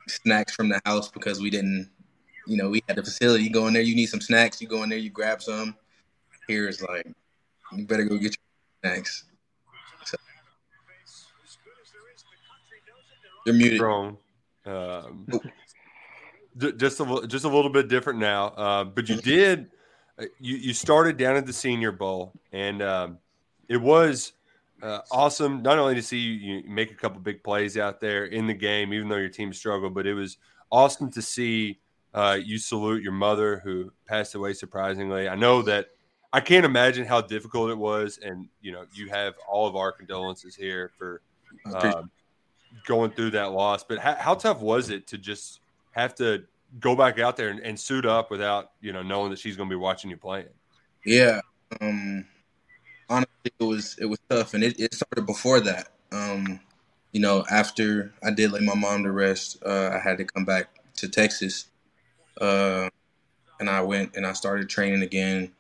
snacks 0.09 0.55
from 0.55 0.69
the 0.69 0.81
house 0.85 1.11
because 1.11 1.41
we 1.41 1.51
didn't, 1.51 1.91
you 2.47 2.57
know, 2.57 2.69
we 2.69 2.83
had 2.87 2.97
the 2.97 3.03
facility. 3.03 3.45
You 3.45 3.51
go 3.51 3.67
in 3.67 3.73
there, 3.73 3.83
you 3.83 3.95
need 3.97 4.07
some 4.07 4.21
snacks. 4.21 4.61
You 4.61 4.69
go 4.69 4.83
in 4.83 4.91
there, 4.91 4.99
you 4.99 5.11
grab 5.11 5.43
some. 5.43 5.77
Here 6.47 6.69
is 6.69 6.83
like, 6.83 7.07
you 7.73 7.87
better 7.87 8.05
go 8.05 8.17
get 8.17 8.37
your 8.37 8.93
snacks. 8.93 9.25
So, 10.05 10.17
you're 13.47 13.55
muted. 13.55 13.81
Wrong. 13.81 14.19
Um, 14.67 15.27
just 16.77 17.01
a 17.01 17.27
just 17.27 17.45
a 17.45 17.49
little 17.49 17.71
bit 17.71 17.89
different 17.89 18.19
now, 18.19 18.47
uh, 18.49 18.85
but 18.85 19.09
you 19.09 19.17
did. 19.17 19.71
Uh, 20.19 20.27
you 20.39 20.57
you 20.57 20.73
started 20.73 21.17
down 21.17 21.37
at 21.37 21.47
the 21.47 21.53
Senior 21.53 21.93
Bowl, 21.93 22.33
and 22.53 22.81
um, 22.83 23.19
it 23.69 23.77
was 23.77 24.33
uh, 24.85 25.01
awesome 25.11 25.63
not 25.63 25.79
only 25.79 25.95
to 25.95 26.03
see 26.03 26.19
you, 26.19 26.33
you, 26.33 26.69
make 26.69 26.91
a 26.91 26.95
couple 26.95 27.19
big 27.19 27.43
plays 27.43 27.79
out 27.79 28.01
there 28.01 28.27
in 28.27 28.47
the 28.47 28.55
game, 28.55 28.93
even 28.93 29.09
though 29.09 29.17
your 29.17 29.31
team 29.31 29.53
struggled, 29.53 29.95
but 29.95 30.07
it 30.07 30.13
was 30.13 30.37
awesome 30.71 31.11
to 31.11 31.23
see 31.23 31.81
uh, 32.13 32.39
you 32.43 32.59
salute 32.59 33.03
your 33.03 33.13
mother 33.13 33.61
who 33.65 33.91
passed 34.07 34.35
away 34.35 34.53
surprisingly. 34.53 35.27
I 35.27 35.37
know 35.37 35.63
that 35.63 35.89
I 36.35 36.41
can't 36.41 36.67
imagine 36.67 37.07
how 37.07 37.23
difficult 37.23 37.71
it 37.71 37.79
was, 37.79 38.19
and 38.23 38.47
you 38.61 38.73
know 38.73 38.85
you 38.93 39.09
have 39.09 39.35
all 39.49 39.67
of 39.67 39.75
our 39.75 39.91
condolences 39.91 40.55
here 40.55 40.93
for 40.99 41.23
um, 41.75 42.11
going 42.87 43.11
through 43.13 43.31
that 43.31 43.53
loss. 43.53 43.85
But 43.85 43.99
how, 44.01 44.15
how, 44.17 44.35
tough 44.35 44.61
was 44.61 44.91
it 44.91 45.07
to 45.09 45.19
just 45.19 45.61
have 45.93 46.15
to 46.17 46.45
go 46.79 46.95
back 46.95 47.19
out 47.19 47.37
there 47.39 47.49
and, 47.49 47.61
and 47.61 47.81
suit 47.81 48.05
up 48.05 48.31
without 48.31 48.73
you 48.83 48.93
know 48.93 49.03
knowing 49.03 49.31
that 49.31 49.39
she's 49.39 49.57
going 49.57 49.71
to 49.71 49.73
be 49.73 49.81
watching 49.81 50.11
you 50.11 50.19
playing? 50.19 50.49
Yeah. 51.07 51.41
Um 51.81 52.27
it 53.45 53.65
was 53.65 53.97
it 54.01 54.07
was 54.07 54.19
tough, 54.29 54.55
and 54.55 54.65
it, 54.65 54.79
it 54.79 54.95
started 54.95 55.27
before 55.27 55.61
that. 55.61 55.89
Um, 56.13 56.61
you 57.13 57.21
know, 57.21 57.45
after 57.51 58.13
I 58.23 58.31
did 58.31 58.53
lay 58.53 58.61
my 58.61 58.75
mom 58.75 59.05
to 59.05 59.13
rest, 59.13 59.63
uh, 59.65 59.91
I 59.93 59.99
had 59.99 60.19
to 60.19 60.25
come 60.25 60.45
back 60.45 60.69
to 60.97 61.09
Texas, 61.09 61.67
uh, 62.41 62.89
and 63.61 63.71
I 63.71 63.83
went 63.83 64.17
and 64.17 64.27
I 64.27 64.33
started 64.33 64.69
training 64.69 65.03
again. 65.03 65.53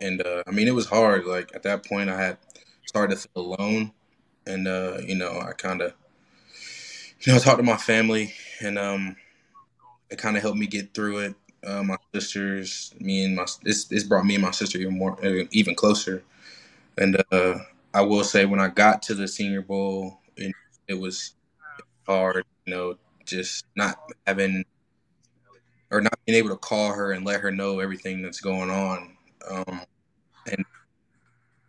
And 0.00 0.26
uh, 0.26 0.42
I 0.46 0.50
mean, 0.50 0.68
it 0.68 0.74
was 0.74 0.86
hard. 0.86 1.26
Like 1.26 1.54
at 1.54 1.62
that 1.64 1.86
point, 1.86 2.10
I 2.10 2.20
had 2.20 2.38
started 2.86 3.16
to 3.16 3.28
feel 3.28 3.54
alone, 3.54 3.92
and 4.46 4.68
uh, 4.68 4.98
you 5.06 5.14
know, 5.14 5.40
I 5.40 5.52
kind 5.52 5.82
of, 5.82 5.94
you 7.22 7.32
know, 7.32 7.38
talked 7.38 7.58
to 7.58 7.62
my 7.64 7.76
family, 7.76 8.34
and 8.60 8.78
um, 8.78 9.16
it 10.10 10.18
kind 10.18 10.36
of 10.36 10.42
helped 10.42 10.58
me 10.58 10.66
get 10.66 10.94
through 10.94 11.18
it. 11.18 11.34
Uh, 11.64 11.82
my 11.82 11.96
sisters, 12.14 12.94
me 12.98 13.24
and 13.24 13.36
my 13.36 13.46
this 13.62 13.84
this 13.84 14.04
brought 14.04 14.24
me 14.24 14.34
and 14.34 14.42
my 14.42 14.50
sister 14.50 14.78
even 14.78 14.98
more 14.98 15.18
even 15.52 15.74
closer. 15.74 16.22
And 17.00 17.22
uh, 17.32 17.54
I 17.94 18.02
will 18.02 18.24
say, 18.24 18.44
when 18.44 18.60
I 18.60 18.68
got 18.68 19.02
to 19.04 19.14
the 19.14 19.26
Senior 19.26 19.62
Bowl, 19.62 20.20
it, 20.36 20.54
it 20.86 20.94
was 20.94 21.32
hard, 22.06 22.44
you 22.66 22.74
know, 22.74 22.96
just 23.24 23.64
not 23.74 23.96
having 24.26 24.64
or 25.90 26.00
not 26.00 26.12
being 26.26 26.38
able 26.38 26.50
to 26.50 26.56
call 26.56 26.92
her 26.92 27.12
and 27.12 27.24
let 27.24 27.40
her 27.40 27.50
know 27.50 27.80
everything 27.80 28.22
that's 28.22 28.40
going 28.40 28.70
on. 28.70 29.16
Um, 29.48 29.80
and 30.46 30.64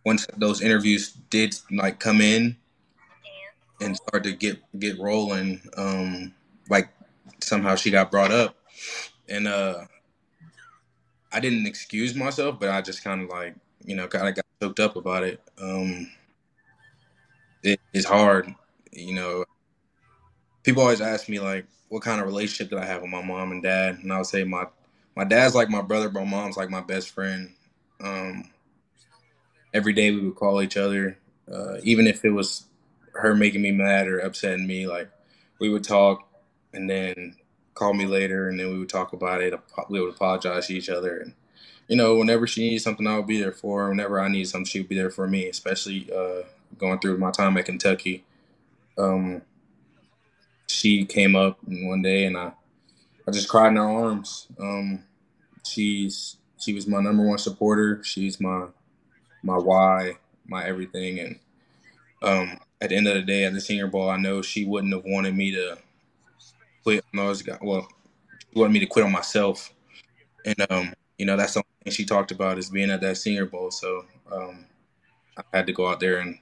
once 0.06 0.28
those 0.38 0.62
interviews 0.62 1.14
did 1.30 1.56
like 1.72 2.00
come 2.00 2.22
in 2.22 2.58
and 3.80 3.96
start 3.96 4.24
to 4.26 4.34
get 4.34 4.60
get 4.80 5.00
rolling, 5.00 5.62
um, 5.78 6.34
like 6.70 6.90
somehow 7.40 7.76
she 7.76 7.90
got 7.90 8.12
brought 8.12 8.32
up, 8.32 8.56
and 9.30 9.48
uh, 9.48 9.86
I 11.32 11.40
didn't 11.40 11.66
excuse 11.66 12.14
myself, 12.16 12.60
but 12.60 12.70
I 12.70 12.82
just 12.82 13.04
kind 13.04 13.22
of 13.22 13.30
like 13.30 13.56
you 13.86 13.96
know 13.96 14.08
kind 14.08 14.28
of 14.28 14.36
got 14.36 14.46
choked 14.62 14.80
up 14.80 14.96
about 14.96 15.24
it. 15.24 15.42
Um, 15.60 16.10
it, 17.64 17.80
it's 17.94 18.06
hard, 18.06 18.54
you 18.92 19.16
know. 19.16 19.46
People 20.64 20.84
always 20.84 21.02
ask 21.02 21.28
me 21.28 21.40
like, 21.40 21.66
what 21.90 22.04
kind 22.04 22.22
of 22.22 22.28
relationship 22.28 22.70
did 22.70 22.80
I 22.80 22.86
have 22.86 23.02
with 23.02 23.12
my 23.12 23.24
mom 23.24 23.52
and 23.52 23.64
dad, 23.64 23.98
and 24.02 24.14
I 24.14 24.18
would 24.18 24.28
say 24.28 24.44
my 24.44 24.66
my 25.16 25.24
dad's 25.24 25.56
like 25.56 25.70
my 25.70 25.82
brother, 25.82 26.10
but 26.10 26.24
my 26.24 26.30
mom's 26.30 26.58
like 26.58 26.70
my 26.70 26.82
best 26.82 27.10
friend. 27.10 27.52
Um, 28.00 28.50
every 29.74 29.94
day 29.94 30.12
we 30.12 30.22
would 30.22 30.36
call 30.36 30.62
each 30.62 30.78
other, 30.78 31.18
uh, 31.52 31.78
even 31.84 32.08
if 32.08 32.24
it 32.24 32.30
was 32.30 32.66
her 33.14 33.36
making 33.36 33.62
me 33.62 33.72
mad 33.72 34.08
or 34.08 34.20
upsetting 34.20 34.68
me. 34.68 34.88
Like 34.88 35.10
we 35.60 35.70
would 35.70 35.84
talk, 35.84 36.28
and 36.74 36.90
then 36.90 37.36
call 37.74 37.94
me 37.94 38.06
later, 38.06 38.48
and 38.48 38.60
then 38.60 38.72
we 38.72 38.80
would 38.80 38.90
talk 38.90 39.14
about 39.14 39.42
it. 39.42 39.54
We 39.90 40.00
would 40.00 40.14
apologize 40.14 40.68
to 40.68 40.76
each 40.76 40.90
other, 40.90 41.18
and 41.18 41.34
you 41.92 41.98
know, 41.98 42.16
whenever 42.16 42.48
she 42.48 42.70
needs 42.70 42.86
something, 42.86 43.06
I'll 43.06 43.22
be 43.22 43.42
there 43.42 43.52
for 43.52 43.84
her. 43.84 43.90
Whenever 43.90 44.22
I 44.22 44.30
need 44.30 44.48
something, 44.48 44.64
she'll 44.64 44.86
be 44.88 44.96
there 44.96 45.10
for 45.10 45.28
me. 45.28 45.50
Especially 45.50 46.10
uh, 46.16 46.44
going 46.78 47.00
through 47.00 47.18
my 47.18 47.32
time 47.32 47.58
at 47.58 47.66
Kentucky. 47.66 48.24
Um, 48.98 49.42
she 50.68 51.04
came 51.06 51.36
up 51.36 51.58
one 51.68 52.02
day, 52.02 52.24
and 52.24 52.38
I, 52.38 52.54
I 53.28 53.32
just 53.32 53.50
cried 53.50 53.68
in 53.72 53.76
her 53.76 53.84
arms. 53.84 54.48
Um, 54.58 55.04
she's 55.66 56.38
she 56.58 56.74
was 56.74 56.88
my 56.88 57.02
number 57.02 57.24
one 57.28 57.38
supporter. 57.38 58.02
She's 58.06 58.40
my 58.40 58.68
my 59.44 59.58
why, 59.58 60.14
my 60.48 60.66
everything. 60.66 61.20
And 61.20 61.40
um, 62.24 62.58
at 62.80 62.92
the 62.92 62.96
end 62.96 63.10
of 63.10 63.16
the 63.16 63.22
day, 63.22 63.44
at 63.44 63.52
the 63.52 63.60
Senior 63.60 63.88
Bowl, 63.88 64.10
I 64.10 64.16
know 64.16 64.42
she 64.42 64.64
wouldn't 64.64 64.94
have 64.94 65.04
wanted 65.04 65.36
me 65.36 65.52
to 65.52 65.78
quit. 66.84 67.04
No, 67.12 67.36
well, 67.62 67.86
she 68.40 68.58
wanted 68.58 68.72
me 68.72 68.80
to 68.80 68.86
quit 68.86 69.04
on 69.04 69.12
myself. 69.12 69.74
And 70.46 70.56
um, 70.72 70.94
you 71.18 71.26
know, 71.26 71.36
that's 71.36 71.56
the 71.56 71.64
thing 71.84 71.92
she 71.92 72.06
talked 72.06 72.32
about 72.32 72.58
is 72.58 72.70
being 72.70 72.90
at 72.92 73.02
that 73.02 73.18
Senior 73.18 73.46
Bowl. 73.46 73.72
So 73.72 74.06
um, 74.32 74.66
I 75.38 75.58
had 75.58 75.68
to 75.68 75.74
go 75.74 75.88
out 75.88 76.00
there 76.00 76.18
and, 76.20 76.38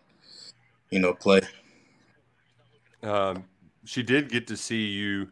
you 0.89 1.00
know, 1.00 1.13
play. 1.13 1.41
Um, 3.03 3.46
she 3.86 4.03
did 4.03 4.29
get 4.29 4.48
to 4.48 4.58
see 4.58 4.88
you 4.88 5.29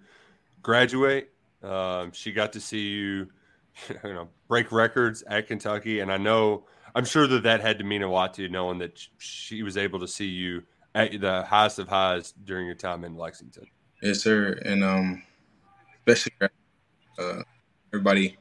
graduate. 0.62 1.30
Um, 1.64 2.12
she 2.12 2.32
got 2.32 2.54
to 2.54 2.62
see 2.62 2.88
you, 2.88 3.28
you 4.04 4.14
know, 4.14 4.30
break 4.48 4.72
records 4.72 5.24
at 5.28 5.48
Kentucky, 5.48 6.00
and 6.00 6.12
I 6.12 6.18
know 6.18 6.66
I'm 6.96 7.06
sure 7.06 7.28
that 7.28 7.44
that 7.44 7.62
had 7.62 7.78
to 7.80 7.84
mean 7.84 8.04
a 8.04 8.10
lot 8.10 8.34
to 8.36 8.44
you, 8.44 8.50
knowing 8.50 8.80
that 8.80 9.00
she 9.18 9.64
was 9.64 9.78
able 9.78 10.00
to 10.00 10.08
see 10.08 10.28
you 10.28 10.64
at 10.96 11.20
the 11.20 11.44
highest 11.44 11.80
of 11.80 11.88
highs 11.88 12.34
during 12.44 12.66
your 12.66 12.76
time 12.76 13.04
in 13.04 13.16
Lexington. 13.16 13.66
Yes, 14.02 14.22
sir, 14.22 14.60
and 14.66 14.84
um, 14.84 15.24
especially 16.06 16.34
uh, 17.20 17.42
everybody 17.94 18.38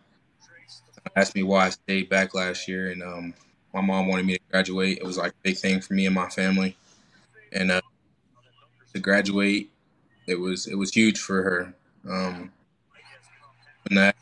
asked 1.14 1.34
me 1.34 1.42
why 1.42 1.66
I 1.66 1.70
stayed 1.70 2.08
back 2.08 2.34
last 2.34 2.68
year, 2.68 2.90
and 2.90 3.02
um, 3.02 3.34
my 3.72 3.80
mom 3.80 4.08
wanted 4.08 4.26
me 4.26 4.34
to 4.34 4.40
graduate. 4.50 4.98
It 4.98 5.04
was 5.04 5.18
like 5.18 5.32
a 5.32 5.42
big 5.42 5.56
thing 5.56 5.80
for 5.80 5.94
me 5.94 6.06
and 6.06 6.14
my 6.14 6.28
family, 6.28 6.76
and 7.52 7.70
uh, 7.70 7.80
to 8.94 9.00
graduate, 9.00 9.70
it 10.26 10.40
was 10.40 10.66
it 10.66 10.76
was 10.76 10.92
huge 10.92 11.18
for 11.18 11.42
her. 11.42 11.74
Um, 12.08 12.52
and 13.88 13.98
that 13.98 14.16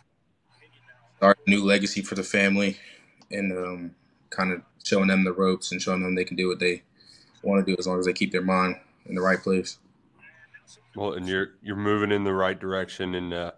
start 1.17 1.39
a 1.47 1.51
new 1.51 1.65
legacy 1.65 2.03
for 2.03 2.15
the 2.15 2.23
family, 2.23 2.77
and 3.31 3.53
um, 3.53 3.95
kind 4.31 4.53
of 4.53 4.63
showing 4.85 5.09
them 5.09 5.25
the 5.25 5.33
ropes 5.33 5.73
and 5.73 5.81
showing 5.81 6.03
them 6.03 6.15
they 6.15 6.25
can 6.25 6.37
do 6.37 6.49
what 6.49 6.59
they 6.59 6.83
want 7.43 7.65
to 7.65 7.73
do 7.73 7.77
as 7.79 7.87
long 7.87 7.99
as 7.99 8.07
they 8.07 8.13
keep 8.13 8.33
their 8.33 8.43
mind 8.43 8.77
in 9.07 9.15
the 9.15 9.21
right 9.21 9.43
place. 9.43 9.79
Well, 10.95 11.13
and 11.13 11.27
you're 11.27 11.51
you're 11.63 11.77
moving 11.77 12.13
in 12.13 12.25
the 12.25 12.33
right 12.33 12.59
direction, 12.59 13.15
and 13.15 13.33
uh, 13.33 13.53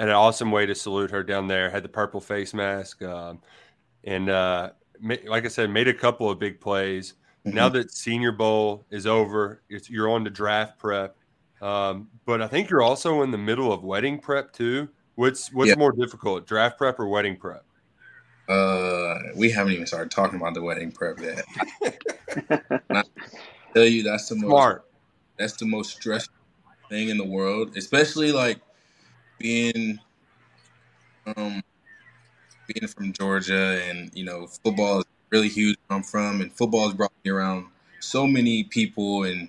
an 0.00 0.08
awesome 0.08 0.50
way 0.50 0.66
to 0.66 0.74
salute 0.74 1.10
her 1.10 1.22
down 1.22 1.46
there. 1.46 1.70
Had 1.70 1.82
the 1.82 1.88
purple 1.88 2.20
face 2.20 2.54
mask, 2.54 3.02
um, 3.02 3.40
and 4.04 4.30
uh, 4.30 4.70
like 5.26 5.44
I 5.44 5.48
said, 5.48 5.70
made 5.70 5.88
a 5.88 5.94
couple 5.94 6.30
of 6.30 6.38
big 6.38 6.60
plays. 6.60 7.14
Mm-hmm. 7.46 7.56
Now 7.56 7.68
that 7.68 7.92
Senior 7.92 8.32
Bowl 8.32 8.84
is 8.90 9.06
over, 9.06 9.62
you're 9.68 10.08
on 10.10 10.24
to 10.24 10.30
draft 10.30 10.78
prep. 10.78 11.16
Um, 11.60 12.08
but 12.24 12.40
I 12.40 12.46
think 12.46 12.70
you're 12.70 12.82
also 12.82 13.22
in 13.22 13.30
the 13.30 13.38
middle 13.38 13.72
of 13.72 13.84
wedding 13.84 14.18
prep 14.18 14.52
too. 14.52 14.88
What's 15.16 15.52
what's 15.52 15.76
more 15.76 15.92
difficult, 15.92 16.46
draft 16.46 16.78
prep 16.78 16.98
or 16.98 17.06
wedding 17.06 17.36
prep? 17.36 17.64
Uh, 18.48 19.18
we 19.36 19.50
haven't 19.50 19.74
even 19.74 19.86
started 19.86 20.10
talking 20.10 20.40
about 20.40 20.54
the 20.54 20.62
wedding 20.62 20.90
prep 20.90 21.20
yet. 21.20 21.44
I 22.90 23.02
tell 23.74 23.84
you, 23.84 24.02
that's 24.02 24.28
the 24.28 24.36
Smart. 24.36 24.78
most 24.78 24.86
that's 25.36 25.56
the 25.56 25.66
most 25.66 25.96
stressful 25.96 26.34
thing 26.88 27.10
in 27.10 27.18
the 27.18 27.24
world, 27.24 27.76
especially 27.76 28.32
like 28.32 28.60
being 29.40 29.98
um 31.26 31.62
being 32.68 32.86
from 32.86 33.12
Georgia 33.12 33.82
and 33.88 34.10
you 34.14 34.24
know 34.24 34.46
football 34.46 35.00
is 35.00 35.04
really 35.30 35.48
huge 35.48 35.76
where 35.86 35.96
I'm 35.96 36.04
from 36.04 36.40
and 36.40 36.52
football 36.52 36.84
has 36.84 36.94
brought 36.94 37.12
me 37.24 37.30
around 37.30 37.66
so 38.00 38.26
many 38.26 38.64
people 38.64 39.24
and 39.24 39.48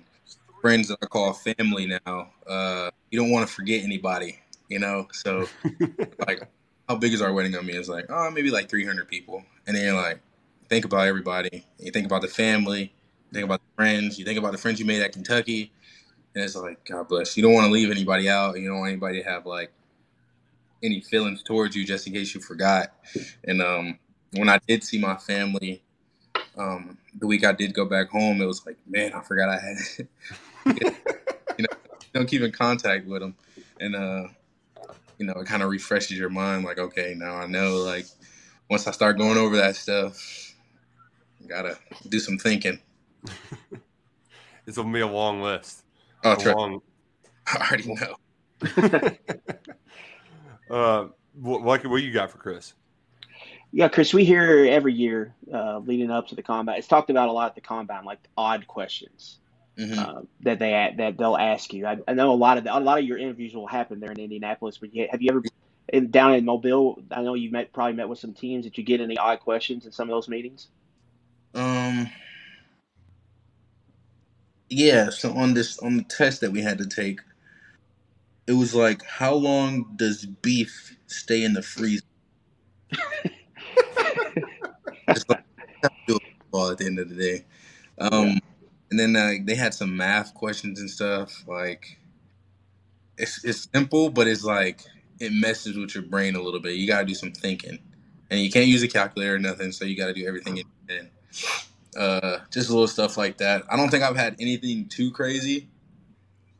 friends 0.60 0.88
that 0.88 0.98
I 1.02 1.06
call 1.06 1.32
family 1.32 1.86
now. 2.06 2.30
Uh, 2.46 2.90
you 3.10 3.18
don't 3.18 3.30
want 3.30 3.46
to 3.46 3.52
forget 3.52 3.82
anybody, 3.82 4.38
you 4.68 4.78
know. 4.78 5.08
So 5.12 5.46
like, 6.26 6.48
how 6.88 6.96
big 6.96 7.12
is 7.12 7.20
our 7.20 7.32
wedding 7.32 7.52
gonna 7.52 7.66
be? 7.66 7.72
It's 7.74 7.88
like 7.88 8.06
oh 8.08 8.30
maybe 8.30 8.50
like 8.50 8.70
300 8.70 9.08
people, 9.08 9.44
and 9.66 9.76
then 9.76 9.84
you're 9.84 9.94
like 9.94 10.20
think 10.68 10.84
about 10.84 11.06
everybody. 11.06 11.66
You 11.78 11.90
think 11.90 12.06
about 12.06 12.22
the 12.22 12.28
family, 12.28 12.80
you 13.30 13.34
think 13.34 13.44
about 13.44 13.60
the 13.60 13.74
friends, 13.76 14.18
you 14.18 14.24
think 14.24 14.38
about 14.38 14.52
the 14.52 14.58
friends 14.58 14.80
you 14.80 14.86
made 14.86 15.02
at 15.02 15.12
Kentucky, 15.12 15.70
and 16.34 16.42
it's 16.44 16.56
like 16.56 16.82
God 16.84 17.08
bless. 17.08 17.36
You 17.36 17.42
don't 17.42 17.52
want 17.52 17.66
to 17.66 17.72
leave 17.72 17.90
anybody 17.90 18.30
out. 18.30 18.58
You 18.58 18.68
don't 18.68 18.78
want 18.78 18.90
anybody 18.90 19.22
to 19.22 19.28
have 19.28 19.44
like 19.44 19.70
any 20.82 21.00
feelings 21.00 21.42
towards 21.42 21.76
you 21.76 21.84
just 21.84 22.06
in 22.06 22.12
case 22.12 22.34
you 22.34 22.40
forgot. 22.40 22.92
And 23.44 23.62
um, 23.62 23.98
when 24.32 24.48
I 24.48 24.58
did 24.66 24.84
see 24.84 24.98
my 24.98 25.16
family, 25.16 25.82
um, 26.56 26.98
the 27.18 27.26
week 27.26 27.44
I 27.44 27.52
did 27.52 27.74
go 27.74 27.84
back 27.84 28.10
home, 28.10 28.40
it 28.40 28.46
was 28.46 28.64
like, 28.66 28.76
man, 28.86 29.12
I 29.12 29.20
forgot 29.20 29.48
I 29.48 29.58
had, 29.58 30.08
you 31.56 31.64
know, 31.64 31.76
don't 32.12 32.26
keep 32.26 32.42
in 32.42 32.52
contact 32.52 33.06
with 33.06 33.22
them. 33.22 33.34
and 33.80 33.96
uh, 33.96 34.28
you 35.18 35.26
know, 35.26 35.34
it 35.34 35.46
kind 35.46 35.62
of 35.62 35.70
refreshes 35.70 36.18
your 36.18 36.30
mind. 36.30 36.64
Like, 36.64 36.78
okay, 36.78 37.14
now 37.16 37.36
I 37.36 37.46
know. 37.46 37.76
Like, 37.76 38.06
once 38.68 38.86
I 38.86 38.90
start 38.90 39.18
going 39.18 39.38
over 39.38 39.56
that 39.56 39.76
stuff, 39.76 40.54
gotta 41.46 41.78
do 42.08 42.18
some 42.18 42.38
thinking. 42.38 42.80
it's 44.66 44.76
gonna 44.76 44.92
be 44.92 45.00
a 45.00 45.06
long 45.06 45.40
list. 45.40 45.84
Oh, 46.24 46.34
a 46.34 46.56
long... 46.56 46.80
I 47.46 47.66
already 47.68 47.94
know. 47.94 48.16
Uh, 50.72 51.08
what, 51.34 51.62
what 51.62 51.86
what 51.86 52.02
you 52.02 52.12
got 52.12 52.30
for 52.30 52.38
Chris? 52.38 52.72
Yeah, 53.70 53.88
Chris, 53.88 54.12
we 54.12 54.24
hear 54.24 54.66
every 54.68 54.92
year 54.92 55.34
uh, 55.52 55.78
leading 55.78 56.10
up 56.10 56.28
to 56.28 56.34
the 56.34 56.42
combine. 56.42 56.78
It's 56.78 56.88
talked 56.88 57.10
about 57.10 57.28
a 57.28 57.32
lot 57.32 57.46
at 57.46 57.54
the 57.54 57.60
combine, 57.60 58.04
like 58.04 58.18
odd 58.36 58.66
questions 58.66 59.38
mm-hmm. 59.78 59.98
uh, 59.98 60.22
that 60.40 60.58
they 60.58 60.94
that 60.96 61.16
they'll 61.16 61.36
ask 61.36 61.72
you. 61.72 61.86
I, 61.86 61.98
I, 62.06 62.14
know 62.14 62.32
a 62.32 62.34
lot 62.34 62.58
of 62.58 62.64
the, 62.64 62.76
a 62.76 62.80
lot 62.80 62.98
of 62.98 63.04
your 63.04 63.18
interviews 63.18 63.54
will 63.54 63.66
happen 63.66 64.00
there 64.00 64.12
in 64.12 64.18
Indianapolis. 64.18 64.78
But 64.78 64.94
you, 64.94 65.08
have 65.10 65.22
you 65.22 65.30
ever 65.30 65.42
in, 65.88 66.10
down 66.10 66.34
in 66.34 66.44
Mobile? 66.44 67.02
I 67.10 67.22
know 67.22 67.34
you 67.34 67.50
met 67.50 67.72
probably 67.72 67.94
met 67.94 68.08
with 68.08 68.18
some 68.18 68.34
teams. 68.34 68.64
Did 68.64 68.76
you 68.76 68.84
get 68.84 69.00
any 69.00 69.16
odd 69.16 69.40
questions 69.40 69.86
in 69.86 69.92
some 69.92 70.08
of 70.08 70.14
those 70.14 70.28
meetings? 70.28 70.68
Um. 71.54 72.10
Yeah. 74.68 75.10
So 75.10 75.32
on 75.32 75.54
this 75.54 75.78
on 75.78 75.96
the 75.96 76.04
test 76.04 76.40
that 76.42 76.52
we 76.52 76.62
had 76.62 76.78
to 76.78 76.86
take, 76.86 77.20
it 78.52 78.56
was 78.58 78.74
like, 78.74 79.04
how 79.04 79.34
long 79.34 79.94
does 79.96 80.26
beef 80.26 80.96
stay 81.06 81.44
in 81.44 81.54
the 81.54 81.62
freezer? 81.62 82.04
Just 85.08 85.28
like, 85.28 85.44
at 85.82 85.90
the 86.78 86.86
end 86.86 86.98
of 86.98 87.08
the 87.08 87.16
day. 87.16 87.44
Um, 87.98 88.28
yeah 88.28 88.38
and 88.92 89.00
then 89.00 89.16
uh, 89.16 89.32
they 89.44 89.54
had 89.54 89.72
some 89.72 89.96
math 89.96 90.34
questions 90.34 90.78
and 90.78 90.88
stuff. 90.88 91.44
Like 91.48 91.98
it's 93.16 93.42
it's 93.42 93.66
simple, 93.72 94.10
but 94.10 94.28
it's 94.28 94.44
like 94.44 94.82
it 95.18 95.32
messes 95.32 95.78
with 95.78 95.94
your 95.94 96.04
brain 96.04 96.36
a 96.36 96.42
little 96.42 96.60
bit. 96.60 96.76
You 96.76 96.86
gotta 96.86 97.06
do 97.06 97.14
some 97.14 97.32
thinking, 97.32 97.78
and 98.30 98.40
you 98.40 98.50
can't 98.50 98.66
use 98.66 98.82
a 98.82 98.88
calculator 98.88 99.36
or 99.36 99.38
nothing, 99.38 99.72
so 99.72 99.86
you 99.86 99.96
gotta 99.96 100.12
do 100.12 100.26
everything 100.26 100.58
in. 100.58 101.08
Uh, 101.96 102.40
just 102.50 102.68
a 102.68 102.72
little 102.72 102.86
stuff 102.86 103.16
like 103.16 103.38
that. 103.38 103.64
I 103.70 103.76
don't 103.76 103.88
think 103.88 104.02
I've 104.04 104.16
had 104.16 104.36
anything 104.38 104.88
too 104.88 105.10
crazy. 105.10 105.68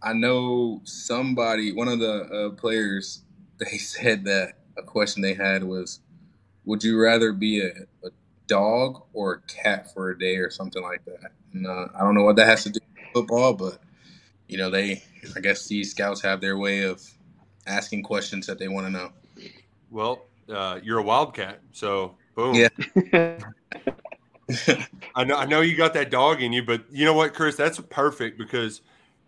I 0.03 0.13
know 0.13 0.81
somebody, 0.85 1.73
one 1.73 1.89
of 1.89 1.99
the 1.99 2.23
uh, 2.25 2.51
players, 2.51 3.23
they 3.59 3.79
said 3.79 4.25
that 4.25 4.55
a 4.77 4.83
question 4.83 5.23
they 5.23 5.35
had 5.35 5.63
was, 5.63 6.01
"Would 6.65 6.83
you 6.83 7.01
rather 7.01 7.33
be 7.33 7.61
a, 7.61 7.71
a 8.05 8.11
dog 8.47 9.03
or 9.13 9.35
a 9.35 9.41
cat 9.53 9.93
for 9.93 10.11
a 10.11 10.19
day 10.19 10.37
or 10.37 10.51
something 10.51 10.83
like 10.83 11.05
that?" 11.05 11.33
And, 11.53 11.67
uh, 11.67 11.89
I 11.95 12.01
don't 12.01 12.15
know 12.15 12.25
what 12.25 12.37
that 12.37 12.49
has 12.49 12.65
to 12.65 12.71
do 12.71 12.81
with 12.95 13.13
football, 13.13 13.53
but 13.55 13.79
you 14.49 14.59
know, 14.59 14.71
they 14.71 15.03
I 15.37 15.41
guess 15.41 15.67
these 15.67 15.91
scouts 15.91 16.21
have 16.23 16.41
their 16.41 16.57
way 16.59 16.83
of 16.83 17.03
asking 17.67 18.03
questions 18.03 18.47
that 18.47 18.59
they 18.59 18.69
want 18.69 18.87
to 18.87 18.93
know. 18.93 19.13
Well, 19.91 20.27
uh, 20.49 20.81
you're 20.83 20.99
a 20.99 21.03
wildcat, 21.03 21.61
so 21.73 22.17
boom. 22.35 22.55
Yeah. 22.55 22.69
I 25.15 25.25
know. 25.25 25.37
I 25.37 25.47
know 25.47 25.61
you 25.61 25.77
got 25.77 25.95
that 25.95 26.11
dog 26.11 26.43
in 26.43 26.53
you, 26.53 26.63
but 26.63 26.85
you 26.91 27.05
know 27.05 27.15
what, 27.15 27.35
Chris? 27.35 27.57
That's 27.57 27.81
perfect 27.81 28.39
because 28.39 28.83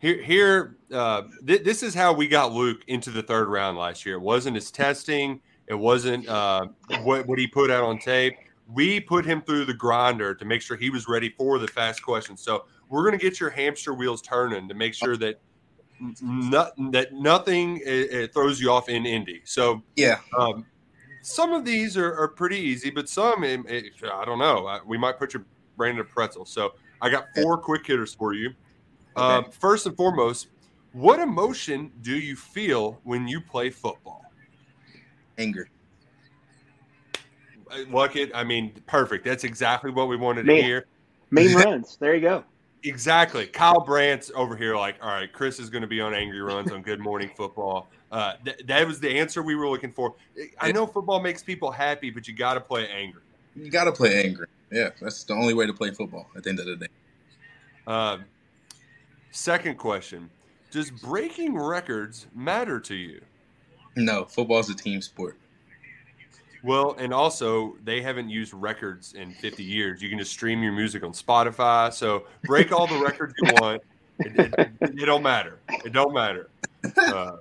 here, 0.05 0.23
here, 0.23 0.77
uh, 0.93 1.23
th- 1.47 1.65
this 1.65 1.83
is 1.83 1.95
how 1.95 2.13
we 2.13 2.29
got 2.29 2.53
Luke 2.53 2.83
into 2.87 3.11
the 3.11 3.23
third 3.23 3.49
round 3.49 3.79
last 3.79 4.05
year. 4.05 4.17
It 4.17 4.21
wasn't 4.21 4.57
his 4.57 4.71
testing. 4.71 5.41
It 5.67 5.75
wasn't 5.75 6.29
uh, 6.29 6.67
what 7.03 7.27
what 7.27 7.39
he 7.39 7.47
put 7.47 7.71
out 7.71 7.85
on 7.85 7.99
tape 7.99 8.35
we 8.73 9.01
put 9.01 9.25
him 9.25 9.43
through 9.43 9.65
the 9.67 9.75
grinder 9.75 10.35
to 10.35 10.45
make 10.45 10.63
sure 10.63 10.77
he 10.77 10.91
was 10.91 11.07
ready 11.09 11.29
for 11.31 11.59
the 11.59 11.69
fast 11.69 12.03
questions. 12.03 12.41
So 12.41 12.65
we're 12.89 13.03
going 13.03 13.19
to 13.19 13.23
get 13.23 13.41
your 13.41 13.51
hamster 13.51 13.95
wheels 13.95 14.23
turning 14.23 14.69
to 14.69 14.75
make 14.75 14.95
sure 14.95 15.17
that 15.19 15.41
not, 16.21 16.73
that 16.93 17.13
nothing 17.13 17.79
it, 17.79 18.13
it 18.13 18.35
throws 18.35 18.61
you 18.61 18.71
off 18.71 18.89
in 18.89 19.07
Indy. 19.07 19.43
So 19.45 19.83
yeah, 19.97 20.21
um, 20.39 20.67
some 21.23 21.53
of 21.53 21.65
these 21.65 21.97
are, 21.97 22.15
are, 22.19 22.29
pretty 22.29 22.59
easy, 22.59 22.91
but 22.91 23.09
some 23.09 23.45
it, 23.45 23.61
it, 23.67 23.93
I 24.13 24.25
don't 24.25 24.39
know. 24.39 24.81
We 24.87 24.99
might 24.99 25.19
put 25.19 25.33
your 25.33 25.45
brain 25.77 25.95
in 25.95 26.01
a 26.01 26.05
pretzel. 26.05 26.45
So 26.45 26.75
I 27.01 27.11
got 27.11 27.27
four 27.35 27.59
quick 27.59 27.87
hitters 27.87 28.15
for 28.15 28.35
you. 28.35 28.51
Okay. 29.17 29.47
Um, 29.47 29.51
first 29.51 29.87
and 29.87 29.97
foremost, 29.97 30.49
what 30.93 31.21
emotion 31.21 31.91
do 32.03 32.17
you 32.17 32.37
feel 32.37 33.01
when 33.05 33.27
you 33.29 33.41
play 33.41 33.71
football? 33.71 34.25
Anger. 35.39 35.69
Look 37.89 38.17
it. 38.17 38.31
I 38.35 38.45
mean, 38.45 38.73
perfect. 38.87 39.25
That's 39.25 39.45
exactly 39.45 39.91
what 39.91 40.09
we 40.09 40.17
wanted 40.17 40.47
to 40.47 40.55
hear. 40.55 40.87
Main 41.31 41.55
runs. 41.57 41.97
There 41.97 42.15
you 42.15 42.21
go. 42.21 42.45
Exactly. 42.85 43.47
Kyle 43.47 43.81
Brandt's 43.81 44.31
over 44.35 44.57
here, 44.57 44.77
like, 44.77 44.97
all 45.03 45.09
right, 45.09 45.33
Chris 45.33 45.59
is 45.59 45.71
going 45.71 45.83
to 45.83 45.89
be 45.89 46.01
on 46.01 46.15
Angry 46.15 46.43
Runs 46.43 46.71
on 46.71 46.83
Good 46.83 47.01
Morning 47.01 47.31
Football. 47.35 47.89
Uh, 48.13 48.35
th- 48.45 48.61
that 48.67 48.87
was 48.87 49.01
the 49.01 49.09
answer 49.09 49.43
we 49.43 49.57
were 49.57 49.69
looking 49.69 49.91
for. 49.91 50.15
I 50.61 50.71
know 50.71 50.87
football 50.87 51.21
makes 51.21 51.43
people 51.43 51.71
happy, 51.71 52.11
but 52.11 52.29
you 52.29 52.35
got 52.35 52.55
to 52.55 52.61
play 52.61 52.89
angry. 52.89 53.23
You 53.57 53.71
got 53.71 53.85
to 53.85 53.93
play 53.93 54.23
angry. 54.23 54.47
Yeah, 54.71 54.91
that's 55.01 55.25
the 55.25 55.33
only 55.35 55.55
way 55.55 55.67
to 55.67 55.73
play 55.73 55.91
football 55.91 56.27
at 56.37 56.45
the 56.45 56.51
end 56.51 56.61
of 56.61 56.67
the 56.67 56.77
day. 56.77 56.87
Uh, 57.87 58.19
second 59.35 59.77
question 59.77 60.31
Does 60.71 60.91
breaking 60.91 61.57
records 61.57 62.27
matter 62.35 62.81
to 62.81 62.95
you? 62.95 63.21
No, 63.97 64.25
football 64.25 64.61
is 64.61 64.71
a 64.71 64.75
team 64.75 65.03
sport. 65.03 65.39
Well, 66.63 66.97
and 66.99 67.13
also 67.13 67.77
they 67.85 68.01
haven't 68.01 68.31
used 68.31 68.55
records 68.55 69.13
in 69.13 69.33
50 69.33 69.63
years. 69.63 70.01
You 70.01 70.09
can 70.09 70.19
just 70.19 70.31
stream 70.31 70.63
your 70.63 70.73
music 70.73 71.05
on 71.05 71.13
Spotify. 71.13 71.93
So 71.93 72.25
break 72.45 72.73
all 72.73 72.87
the 72.87 72.99
records 72.99 73.35
you 73.39 73.53
want. 73.61 73.83
It, 74.19 74.55
it, 74.59 74.71
it, 74.81 75.05
don't 75.05 75.23
matter. 75.23 75.59
It 75.85 75.93
don't 75.93 76.15
matter. 76.15 76.49
Uh, 76.99 77.39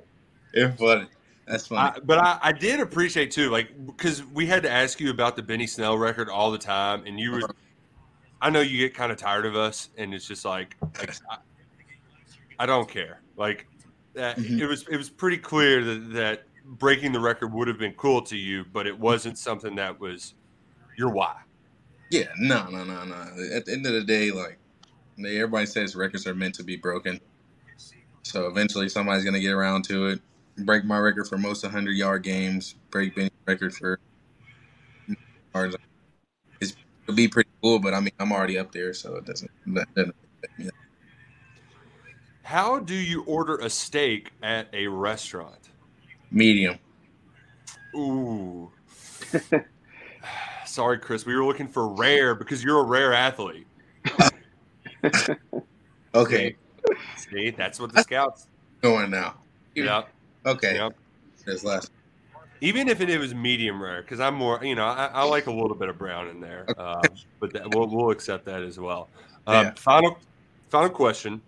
it's 0.54 0.80
funny. 0.80 1.06
That's 1.46 1.68
funny. 1.68 1.98
I, 1.98 2.00
but 2.00 2.18
I, 2.18 2.40
I, 2.42 2.52
did 2.54 2.80
appreciate 2.80 3.30
too, 3.30 3.50
like 3.50 3.86
because 3.86 4.24
we 4.24 4.46
had 4.46 4.64
to 4.64 4.72
ask 4.72 5.02
you 5.02 5.10
about 5.10 5.36
the 5.36 5.42
Benny 5.42 5.68
Snell 5.68 5.98
record 5.98 6.30
all 6.30 6.50
the 6.50 6.58
time, 6.58 7.04
and 7.06 7.20
you 7.20 7.32
were. 7.32 7.42
I 8.42 8.50
know 8.50 8.62
you 8.62 8.78
get 8.78 8.94
kind 8.94 9.12
of 9.12 9.18
tired 9.18 9.46
of 9.46 9.58
us, 9.58 9.90
and 9.98 10.14
it's 10.14 10.26
just 10.26 10.46
like, 10.46 10.78
like 10.98 11.14
I, 12.60 12.66
don't 12.66 12.90
care. 12.90 13.22
Like 13.38 13.68
that, 14.14 14.38
mm-hmm. 14.38 14.60
it 14.60 14.68
was 14.68 14.88
it 14.88 14.98
was 14.98 15.10
pretty 15.10 15.38
clear 15.38 15.84
that 15.84 16.14
that 16.14 16.44
breaking 16.66 17.12
the 17.12 17.20
record 17.20 17.54
would 17.54 17.68
have 17.68 17.78
been 17.78 17.94
cool 17.94 18.22
to 18.24 18.38
you, 18.38 18.66
but 18.72 18.88
it 18.88 18.98
wasn't 18.98 19.38
something 19.38 19.76
that 19.76 20.00
was 20.00 20.34
your 20.98 21.10
why. 21.10 21.36
Yeah, 22.10 22.28
no, 22.38 22.68
no, 22.70 22.84
no, 22.84 23.04
no. 23.06 23.16
At 23.56 23.66
the 23.66 23.74
end 23.74 23.86
of 23.86 23.94
the 23.94 24.04
day, 24.04 24.32
like 24.32 24.60
everybody 25.20 25.66
says, 25.66 25.96
records 25.96 26.28
are 26.28 26.36
meant 26.36 26.56
to 26.56 26.64
be 26.64 26.76
broken. 26.76 27.20
So 28.24 28.48
eventually, 28.48 28.88
somebody's 28.90 29.26
gonna 29.26 29.40
get 29.40 29.52
around 29.52 29.84
to 29.86 30.08
it. 30.08 30.22
Break 30.60 30.86
my 30.86 31.00
record 31.00 31.28
for 31.28 31.38
most 31.38 31.64
100 31.64 31.92
yard 31.92 32.24
games. 32.24 32.76
Break 32.92 33.16
Benny's 33.16 33.32
record 33.48 33.74
for 33.74 34.00
yards. 35.54 35.76
It's, 36.62 36.76
it'll 37.04 37.16
be 37.16 37.28
pretty 37.28 37.50
cool, 37.62 37.80
but 37.80 37.94
I 37.94 38.00
mean, 38.00 38.14
I'm 38.20 38.32
already 38.32 38.58
up 38.58 38.72
there, 38.72 38.94
so 38.94 39.16
it 39.16 39.26
doesn't. 39.26 39.52
doesn't 39.96 40.16
yeah. 40.58 40.70
How 42.44 42.80
do 42.80 42.94
you 42.94 43.24
order 43.24 43.56
a 43.56 43.70
steak 43.70 44.32
at 44.44 44.68
a 44.74 44.88
restaurant? 44.88 45.70
Medium. 46.30 46.78
Ooh. 47.96 48.72
Sorry, 50.66 51.00
Chris. 51.00 51.26
We 51.26 51.36
were 51.36 51.46
looking 51.46 51.68
for 51.68 51.88
rare 51.88 52.36
because 52.36 52.64
you're 52.64 52.80
a 52.80 52.84
rare 52.84 53.14
athlete. 53.14 53.66
okay. 56.16 56.56
See, 57.18 57.52
that's 57.52 57.80
what 57.80 57.94
the 57.94 58.02
scouts 58.02 58.48
going 58.82 59.10
now. 59.10 59.36
Yep. 59.76 60.10
Okay. 60.46 60.76
Yep. 60.76 60.96
This 61.46 61.64
last. 61.64 61.92
Even 62.62 62.88
if 62.88 63.02
it, 63.02 63.10
it 63.10 63.20
was 63.20 63.34
medium 63.34 63.82
rare, 63.82 64.02
because 64.02 64.20
I'm 64.20 64.36
more, 64.36 64.64
you 64.64 64.76
know, 64.76 64.86
I, 64.86 65.08
I, 65.08 65.24
like 65.24 65.48
a 65.48 65.52
little 65.52 65.76
bit 65.76 65.90
of 65.90 65.98
brown 65.98 66.30
in 66.30 66.40
there, 66.40 66.66
uh, 66.78 67.02
but 67.42 67.52
that, 67.52 67.76
we'll, 67.76 67.88
we'll 67.88 68.12
accept 68.12 68.46
that 68.46 68.64
as 68.64 68.80
well. 68.80 69.10
Um, 69.48 69.66
yeah. 69.66 69.74
Final, 69.76 70.18
final 70.70 70.90
question, 70.90 71.42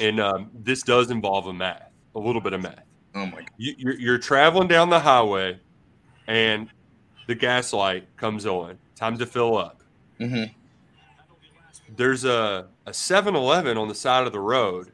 and 0.00 0.20
um, 0.20 0.50
this 0.54 0.82
does 0.82 1.10
involve 1.10 1.46
a 1.46 1.52
math, 1.52 1.90
a 2.14 2.18
little 2.18 2.40
bit 2.40 2.52
of 2.52 2.62
math. 2.62 2.84
Oh 3.14 3.26
my 3.26 3.38
god! 3.38 3.50
You, 3.56 3.74
you're, 3.78 3.98
you're 3.98 4.18
traveling 4.18 4.68
down 4.68 4.90
the 4.90 5.00
highway, 5.00 5.58
and 6.26 6.68
the 7.26 7.34
gas 7.34 7.72
light 7.72 8.06
comes 8.16 8.46
on. 8.46 8.78
Time 8.94 9.18
to 9.18 9.26
fill 9.26 9.56
up. 9.56 9.82
Mm-hmm. 10.20 10.52
There's 11.96 12.24
a 12.24 12.68
a 12.86 12.90
7-Eleven 12.90 13.76
on 13.76 13.88
the 13.88 13.94
side 13.94 14.26
of 14.26 14.32
the 14.32 14.40
road, 14.40 14.92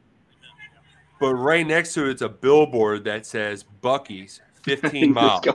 but 1.19 1.35
right 1.35 1.65
next 1.65 1.93
to 1.93 2.09
it's 2.09 2.21
a 2.21 2.29
billboard 2.29 3.03
that 3.05 3.25
says 3.25 3.65
Buc-ee's 3.81 4.41
15 4.63 5.13
miles. 5.13 5.45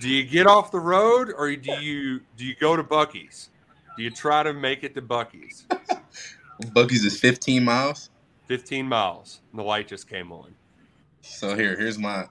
do 0.00 0.08
you 0.08 0.24
get 0.24 0.46
off 0.46 0.70
the 0.70 0.80
road 0.80 1.32
or 1.36 1.54
do 1.54 1.72
you 1.80 2.20
do 2.36 2.44
you 2.44 2.54
go 2.56 2.76
to 2.76 2.82
Buc-ee's? 2.82 3.50
Do 3.96 4.02
you 4.02 4.10
try 4.10 4.42
to 4.42 4.52
make 4.52 4.82
it 4.82 4.94
to 4.96 5.02
Buc-ee's? 5.02 5.66
Buc-ee's 6.62 7.04
is 7.04 7.18
15 7.18 7.64
miles. 7.64 8.10
15 8.46 8.86
miles. 8.86 9.40
And 9.50 9.58
the 9.58 9.64
light 9.64 9.88
just 9.88 10.08
came 10.08 10.32
on. 10.32 10.54
So 11.20 11.56
here, 11.56 11.76
here's 11.76 11.98
my. 11.98 12.28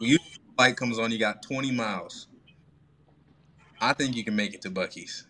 You 0.00 0.18
light 0.58 0.76
comes 0.76 0.98
on, 0.98 1.10
you 1.10 1.18
got 1.18 1.42
20 1.42 1.72
miles. 1.72 2.26
I 3.80 3.92
think 3.92 4.16
you 4.16 4.24
can 4.24 4.34
make 4.34 4.54
it 4.54 4.62
to 4.62 4.70
Buc-ee's. 4.70 5.26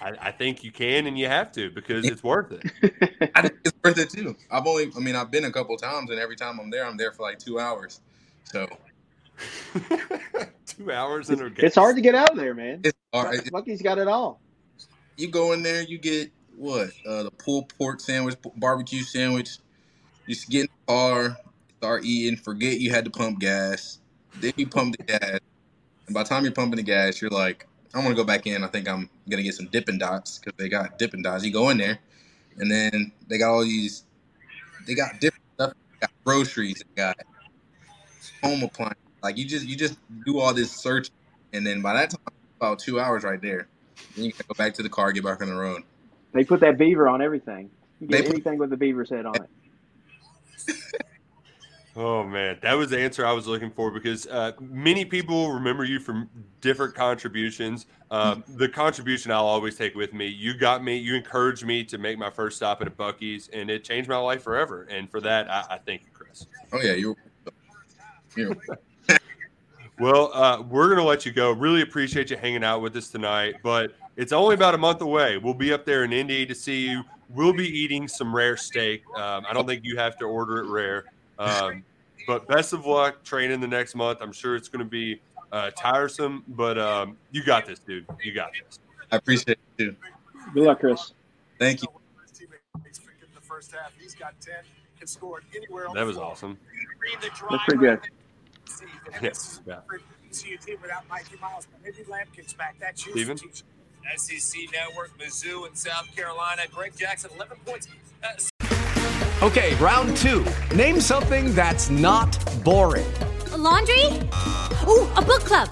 I, 0.00 0.12
I, 0.20 0.32
think 0.32 0.62
you 0.62 0.70
can 0.70 1.06
and 1.06 1.18
you 1.18 1.26
have 1.28 1.50
to 1.52 1.70
because 1.70 2.04
it's 2.04 2.22
worth 2.22 2.52
it. 2.52 3.30
I 3.34 3.42
think 3.42 3.54
it's 3.64 3.76
worth 3.82 3.96
it 3.96 4.10
too. 4.10 4.36
I've 4.50 4.66
only, 4.66 4.90
I 4.94 5.00
mean, 5.00 5.16
I've 5.16 5.30
been 5.30 5.46
a 5.46 5.50
couple 5.50 5.74
times, 5.78 6.10
and 6.10 6.20
every 6.20 6.36
time 6.36 6.60
I'm 6.60 6.68
there, 6.68 6.84
I'm 6.84 6.98
there 6.98 7.12
for 7.12 7.22
like 7.22 7.38
two 7.38 7.58
hours. 7.58 8.00
So 8.44 8.68
two 10.66 10.92
hours 10.92 11.30
in 11.30 11.40
a 11.40 11.50
It's 11.58 11.76
hard 11.76 11.96
to 11.96 12.02
get 12.02 12.14
out 12.14 12.30
of 12.30 12.36
there, 12.36 12.54
man. 12.54 12.80
It's 12.84 12.98
hard. 13.12 13.40
Buc-ee's 13.44 13.82
got 13.82 13.98
it 13.98 14.08
all. 14.08 14.40
You 15.16 15.28
go 15.28 15.52
in 15.52 15.62
there, 15.62 15.82
you 15.82 15.98
get 15.98 16.30
what? 16.56 16.90
Uh, 17.06 17.24
the 17.24 17.30
pulled 17.30 17.72
pork 17.76 18.00
sandwich, 18.00 18.36
barbecue 18.56 19.02
sandwich. 19.02 19.58
You 20.26 20.34
get 20.48 20.62
in 20.62 20.68
the 20.86 20.92
car, 20.92 21.36
start 21.78 22.04
eating, 22.04 22.36
forget 22.36 22.80
you 22.80 22.90
had 22.90 23.04
to 23.04 23.10
pump 23.10 23.40
gas. 23.40 23.98
Then 24.40 24.52
you 24.56 24.66
pump 24.66 24.96
the 24.96 25.04
gas. 25.18 25.40
And 26.06 26.14
by 26.14 26.22
the 26.22 26.28
time 26.28 26.44
you're 26.44 26.52
pumping 26.52 26.76
the 26.76 26.82
gas, 26.82 27.20
you're 27.20 27.30
like, 27.30 27.66
I 27.94 27.98
want 27.98 28.10
to 28.10 28.14
go 28.14 28.24
back 28.24 28.46
in. 28.46 28.64
I 28.64 28.66
think 28.66 28.88
I'm 28.88 29.08
gonna 29.28 29.42
get 29.42 29.54
some 29.54 29.66
Dippin' 29.66 29.98
Dots 29.98 30.38
because 30.38 30.54
they 30.56 30.68
got 30.68 30.98
Dippin' 30.98 31.22
Dots. 31.22 31.44
You 31.44 31.52
go 31.52 31.70
in 31.70 31.78
there, 31.78 31.98
and 32.58 32.70
then 32.70 33.12
they 33.28 33.38
got 33.38 33.52
all 33.52 33.62
these. 33.62 34.04
They 34.86 34.94
got 34.94 35.20
different 35.20 35.44
stuff. 35.54 35.72
They 35.92 35.98
got 36.00 36.10
groceries. 36.24 36.82
They 36.94 37.02
got 37.02 37.16
home 38.42 38.64
appliances. 38.64 39.03
Like 39.24 39.38
you 39.38 39.46
just 39.46 39.66
you 39.66 39.74
just 39.74 39.96
do 40.26 40.38
all 40.38 40.52
this 40.52 40.70
search, 40.70 41.08
and 41.54 41.66
then 41.66 41.80
by 41.80 41.94
that 41.94 42.10
time, 42.10 42.20
about 42.60 42.78
two 42.78 43.00
hours 43.00 43.24
right 43.24 43.40
there. 43.40 43.68
Then 44.14 44.26
you 44.26 44.32
can 44.32 44.44
go 44.46 44.54
back 44.54 44.74
to 44.74 44.82
the 44.82 44.88
car, 44.88 45.10
get 45.12 45.24
back 45.24 45.40
on 45.40 45.48
the 45.48 45.54
road. 45.54 45.82
They 46.32 46.44
put 46.44 46.60
that 46.60 46.76
beaver 46.76 47.08
on 47.08 47.22
everything. 47.22 47.70
You 48.00 48.06
get 48.06 48.24
they 48.24 48.28
anything 48.28 48.52
put, 48.54 48.60
with 48.60 48.70
the 48.70 48.76
beaver's 48.76 49.08
head 49.08 49.24
on 49.24 49.34
it. 49.36 50.76
Oh 51.96 52.24
man, 52.24 52.58
that 52.62 52.74
was 52.74 52.90
the 52.90 52.98
answer 52.98 53.24
I 53.24 53.30
was 53.30 53.46
looking 53.46 53.70
for 53.70 53.88
because 53.88 54.26
uh, 54.26 54.50
many 54.60 55.04
people 55.04 55.52
remember 55.52 55.84
you 55.84 56.00
from 56.00 56.28
different 56.60 56.92
contributions. 56.92 57.86
Uh, 58.10 58.38
the 58.56 58.68
contribution 58.68 59.30
I'll 59.30 59.46
always 59.46 59.76
take 59.76 59.94
with 59.94 60.12
me. 60.12 60.26
You 60.26 60.54
got 60.54 60.82
me. 60.82 60.96
You 60.96 61.14
encouraged 61.14 61.64
me 61.64 61.84
to 61.84 61.96
make 61.96 62.18
my 62.18 62.30
first 62.30 62.56
stop 62.56 62.80
at 62.80 62.88
a 62.88 62.90
Buc-ee's, 62.90 63.48
and 63.52 63.70
it 63.70 63.84
changed 63.84 64.08
my 64.08 64.16
life 64.16 64.42
forever. 64.42 64.88
And 64.90 65.08
for 65.08 65.20
that, 65.20 65.48
I, 65.48 65.64
I 65.70 65.78
thank 65.78 66.02
you, 66.02 66.08
Chris. 66.12 66.46
Oh 66.72 66.80
yeah, 66.80 66.94
you're. 66.94 67.14
you're... 68.36 68.56
well, 69.98 70.30
uh, 70.34 70.62
we're 70.62 70.88
gonna 70.88 71.04
let 71.06 71.24
you 71.24 71.32
go. 71.32 71.52
Really 71.52 71.82
appreciate 71.82 72.30
you 72.30 72.36
hanging 72.36 72.64
out 72.64 72.80
with 72.80 72.96
us 72.96 73.08
tonight, 73.08 73.56
but 73.62 73.92
it's 74.16 74.32
only 74.32 74.54
about 74.54 74.74
a 74.74 74.78
month 74.78 75.00
away. 75.00 75.38
We'll 75.38 75.54
be 75.54 75.72
up 75.72 75.84
there 75.84 76.04
in 76.04 76.12
Indy 76.12 76.46
to 76.46 76.54
see 76.54 76.88
you. 76.88 77.02
We'll 77.30 77.52
be 77.52 77.66
eating 77.66 78.06
some 78.06 78.34
rare 78.34 78.56
steak. 78.56 79.02
Um, 79.16 79.44
I 79.48 79.52
don't 79.52 79.66
think 79.66 79.84
you 79.84 79.96
have 79.96 80.16
to 80.18 80.24
order 80.24 80.58
it 80.58 80.68
rare. 80.68 81.04
Um, 81.38 81.82
but 82.26 82.46
best 82.46 82.72
of 82.72 82.86
luck 82.86 83.22
training 83.24 83.60
the 83.60 83.66
next 83.66 83.94
month. 83.94 84.20
I'm 84.20 84.32
sure 84.32 84.56
it's 84.56 84.68
going 84.68 84.84
to 84.84 84.90
be 84.90 85.20
uh, 85.52 85.70
tiresome, 85.70 86.44
but 86.48 86.78
um, 86.78 87.16
you 87.32 87.42
got 87.44 87.66
this, 87.66 87.78
dude. 87.78 88.06
You 88.22 88.32
got 88.32 88.50
this. 88.52 88.78
I 89.10 89.16
appreciate 89.16 89.58
it 89.58 89.78
too. 89.78 89.96
Good 90.52 90.64
luck, 90.64 90.80
Chris. 90.80 91.12
Thank 91.58 91.82
you. 91.82 91.88
That 95.94 96.06
was 96.06 96.18
awesome. 96.18 96.58
That's 97.50 97.64
pretty 97.64 97.80
good. 97.80 98.00
Yes. 99.22 99.60
Yeah. 99.66 99.80
Steven? 102.96 103.36
SEC 104.16 104.60
Network, 104.72 105.16
Mizzou, 105.18 105.66
and 105.66 105.76
South 105.76 106.14
Carolina. 106.14 106.62
Greg 106.72 106.92
Jackson, 106.96 107.30
11 107.36 107.58
points. 107.64 107.88
Uh, 108.22 108.32
Okay, 109.42 109.74
round 109.74 110.16
two. 110.16 110.46
Name 110.74 111.00
something 111.00 111.54
that's 111.54 111.90
not 111.90 112.32
boring. 112.64 113.04
A 113.52 113.58
laundry? 113.58 114.06
Ooh, 114.86 115.06
a 115.16 115.22
book 115.22 115.42
club. 115.42 115.68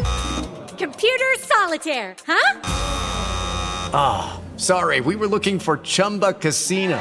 Computer 0.76 1.32
solitaire, 1.38 2.14
huh? 2.26 2.60
Ah, 3.94 4.40
oh, 4.40 4.58
sorry, 4.58 5.00
we 5.00 5.16
were 5.16 5.28
looking 5.28 5.58
for 5.58 5.78
Chumba 5.78 6.34
Casino. 6.34 7.00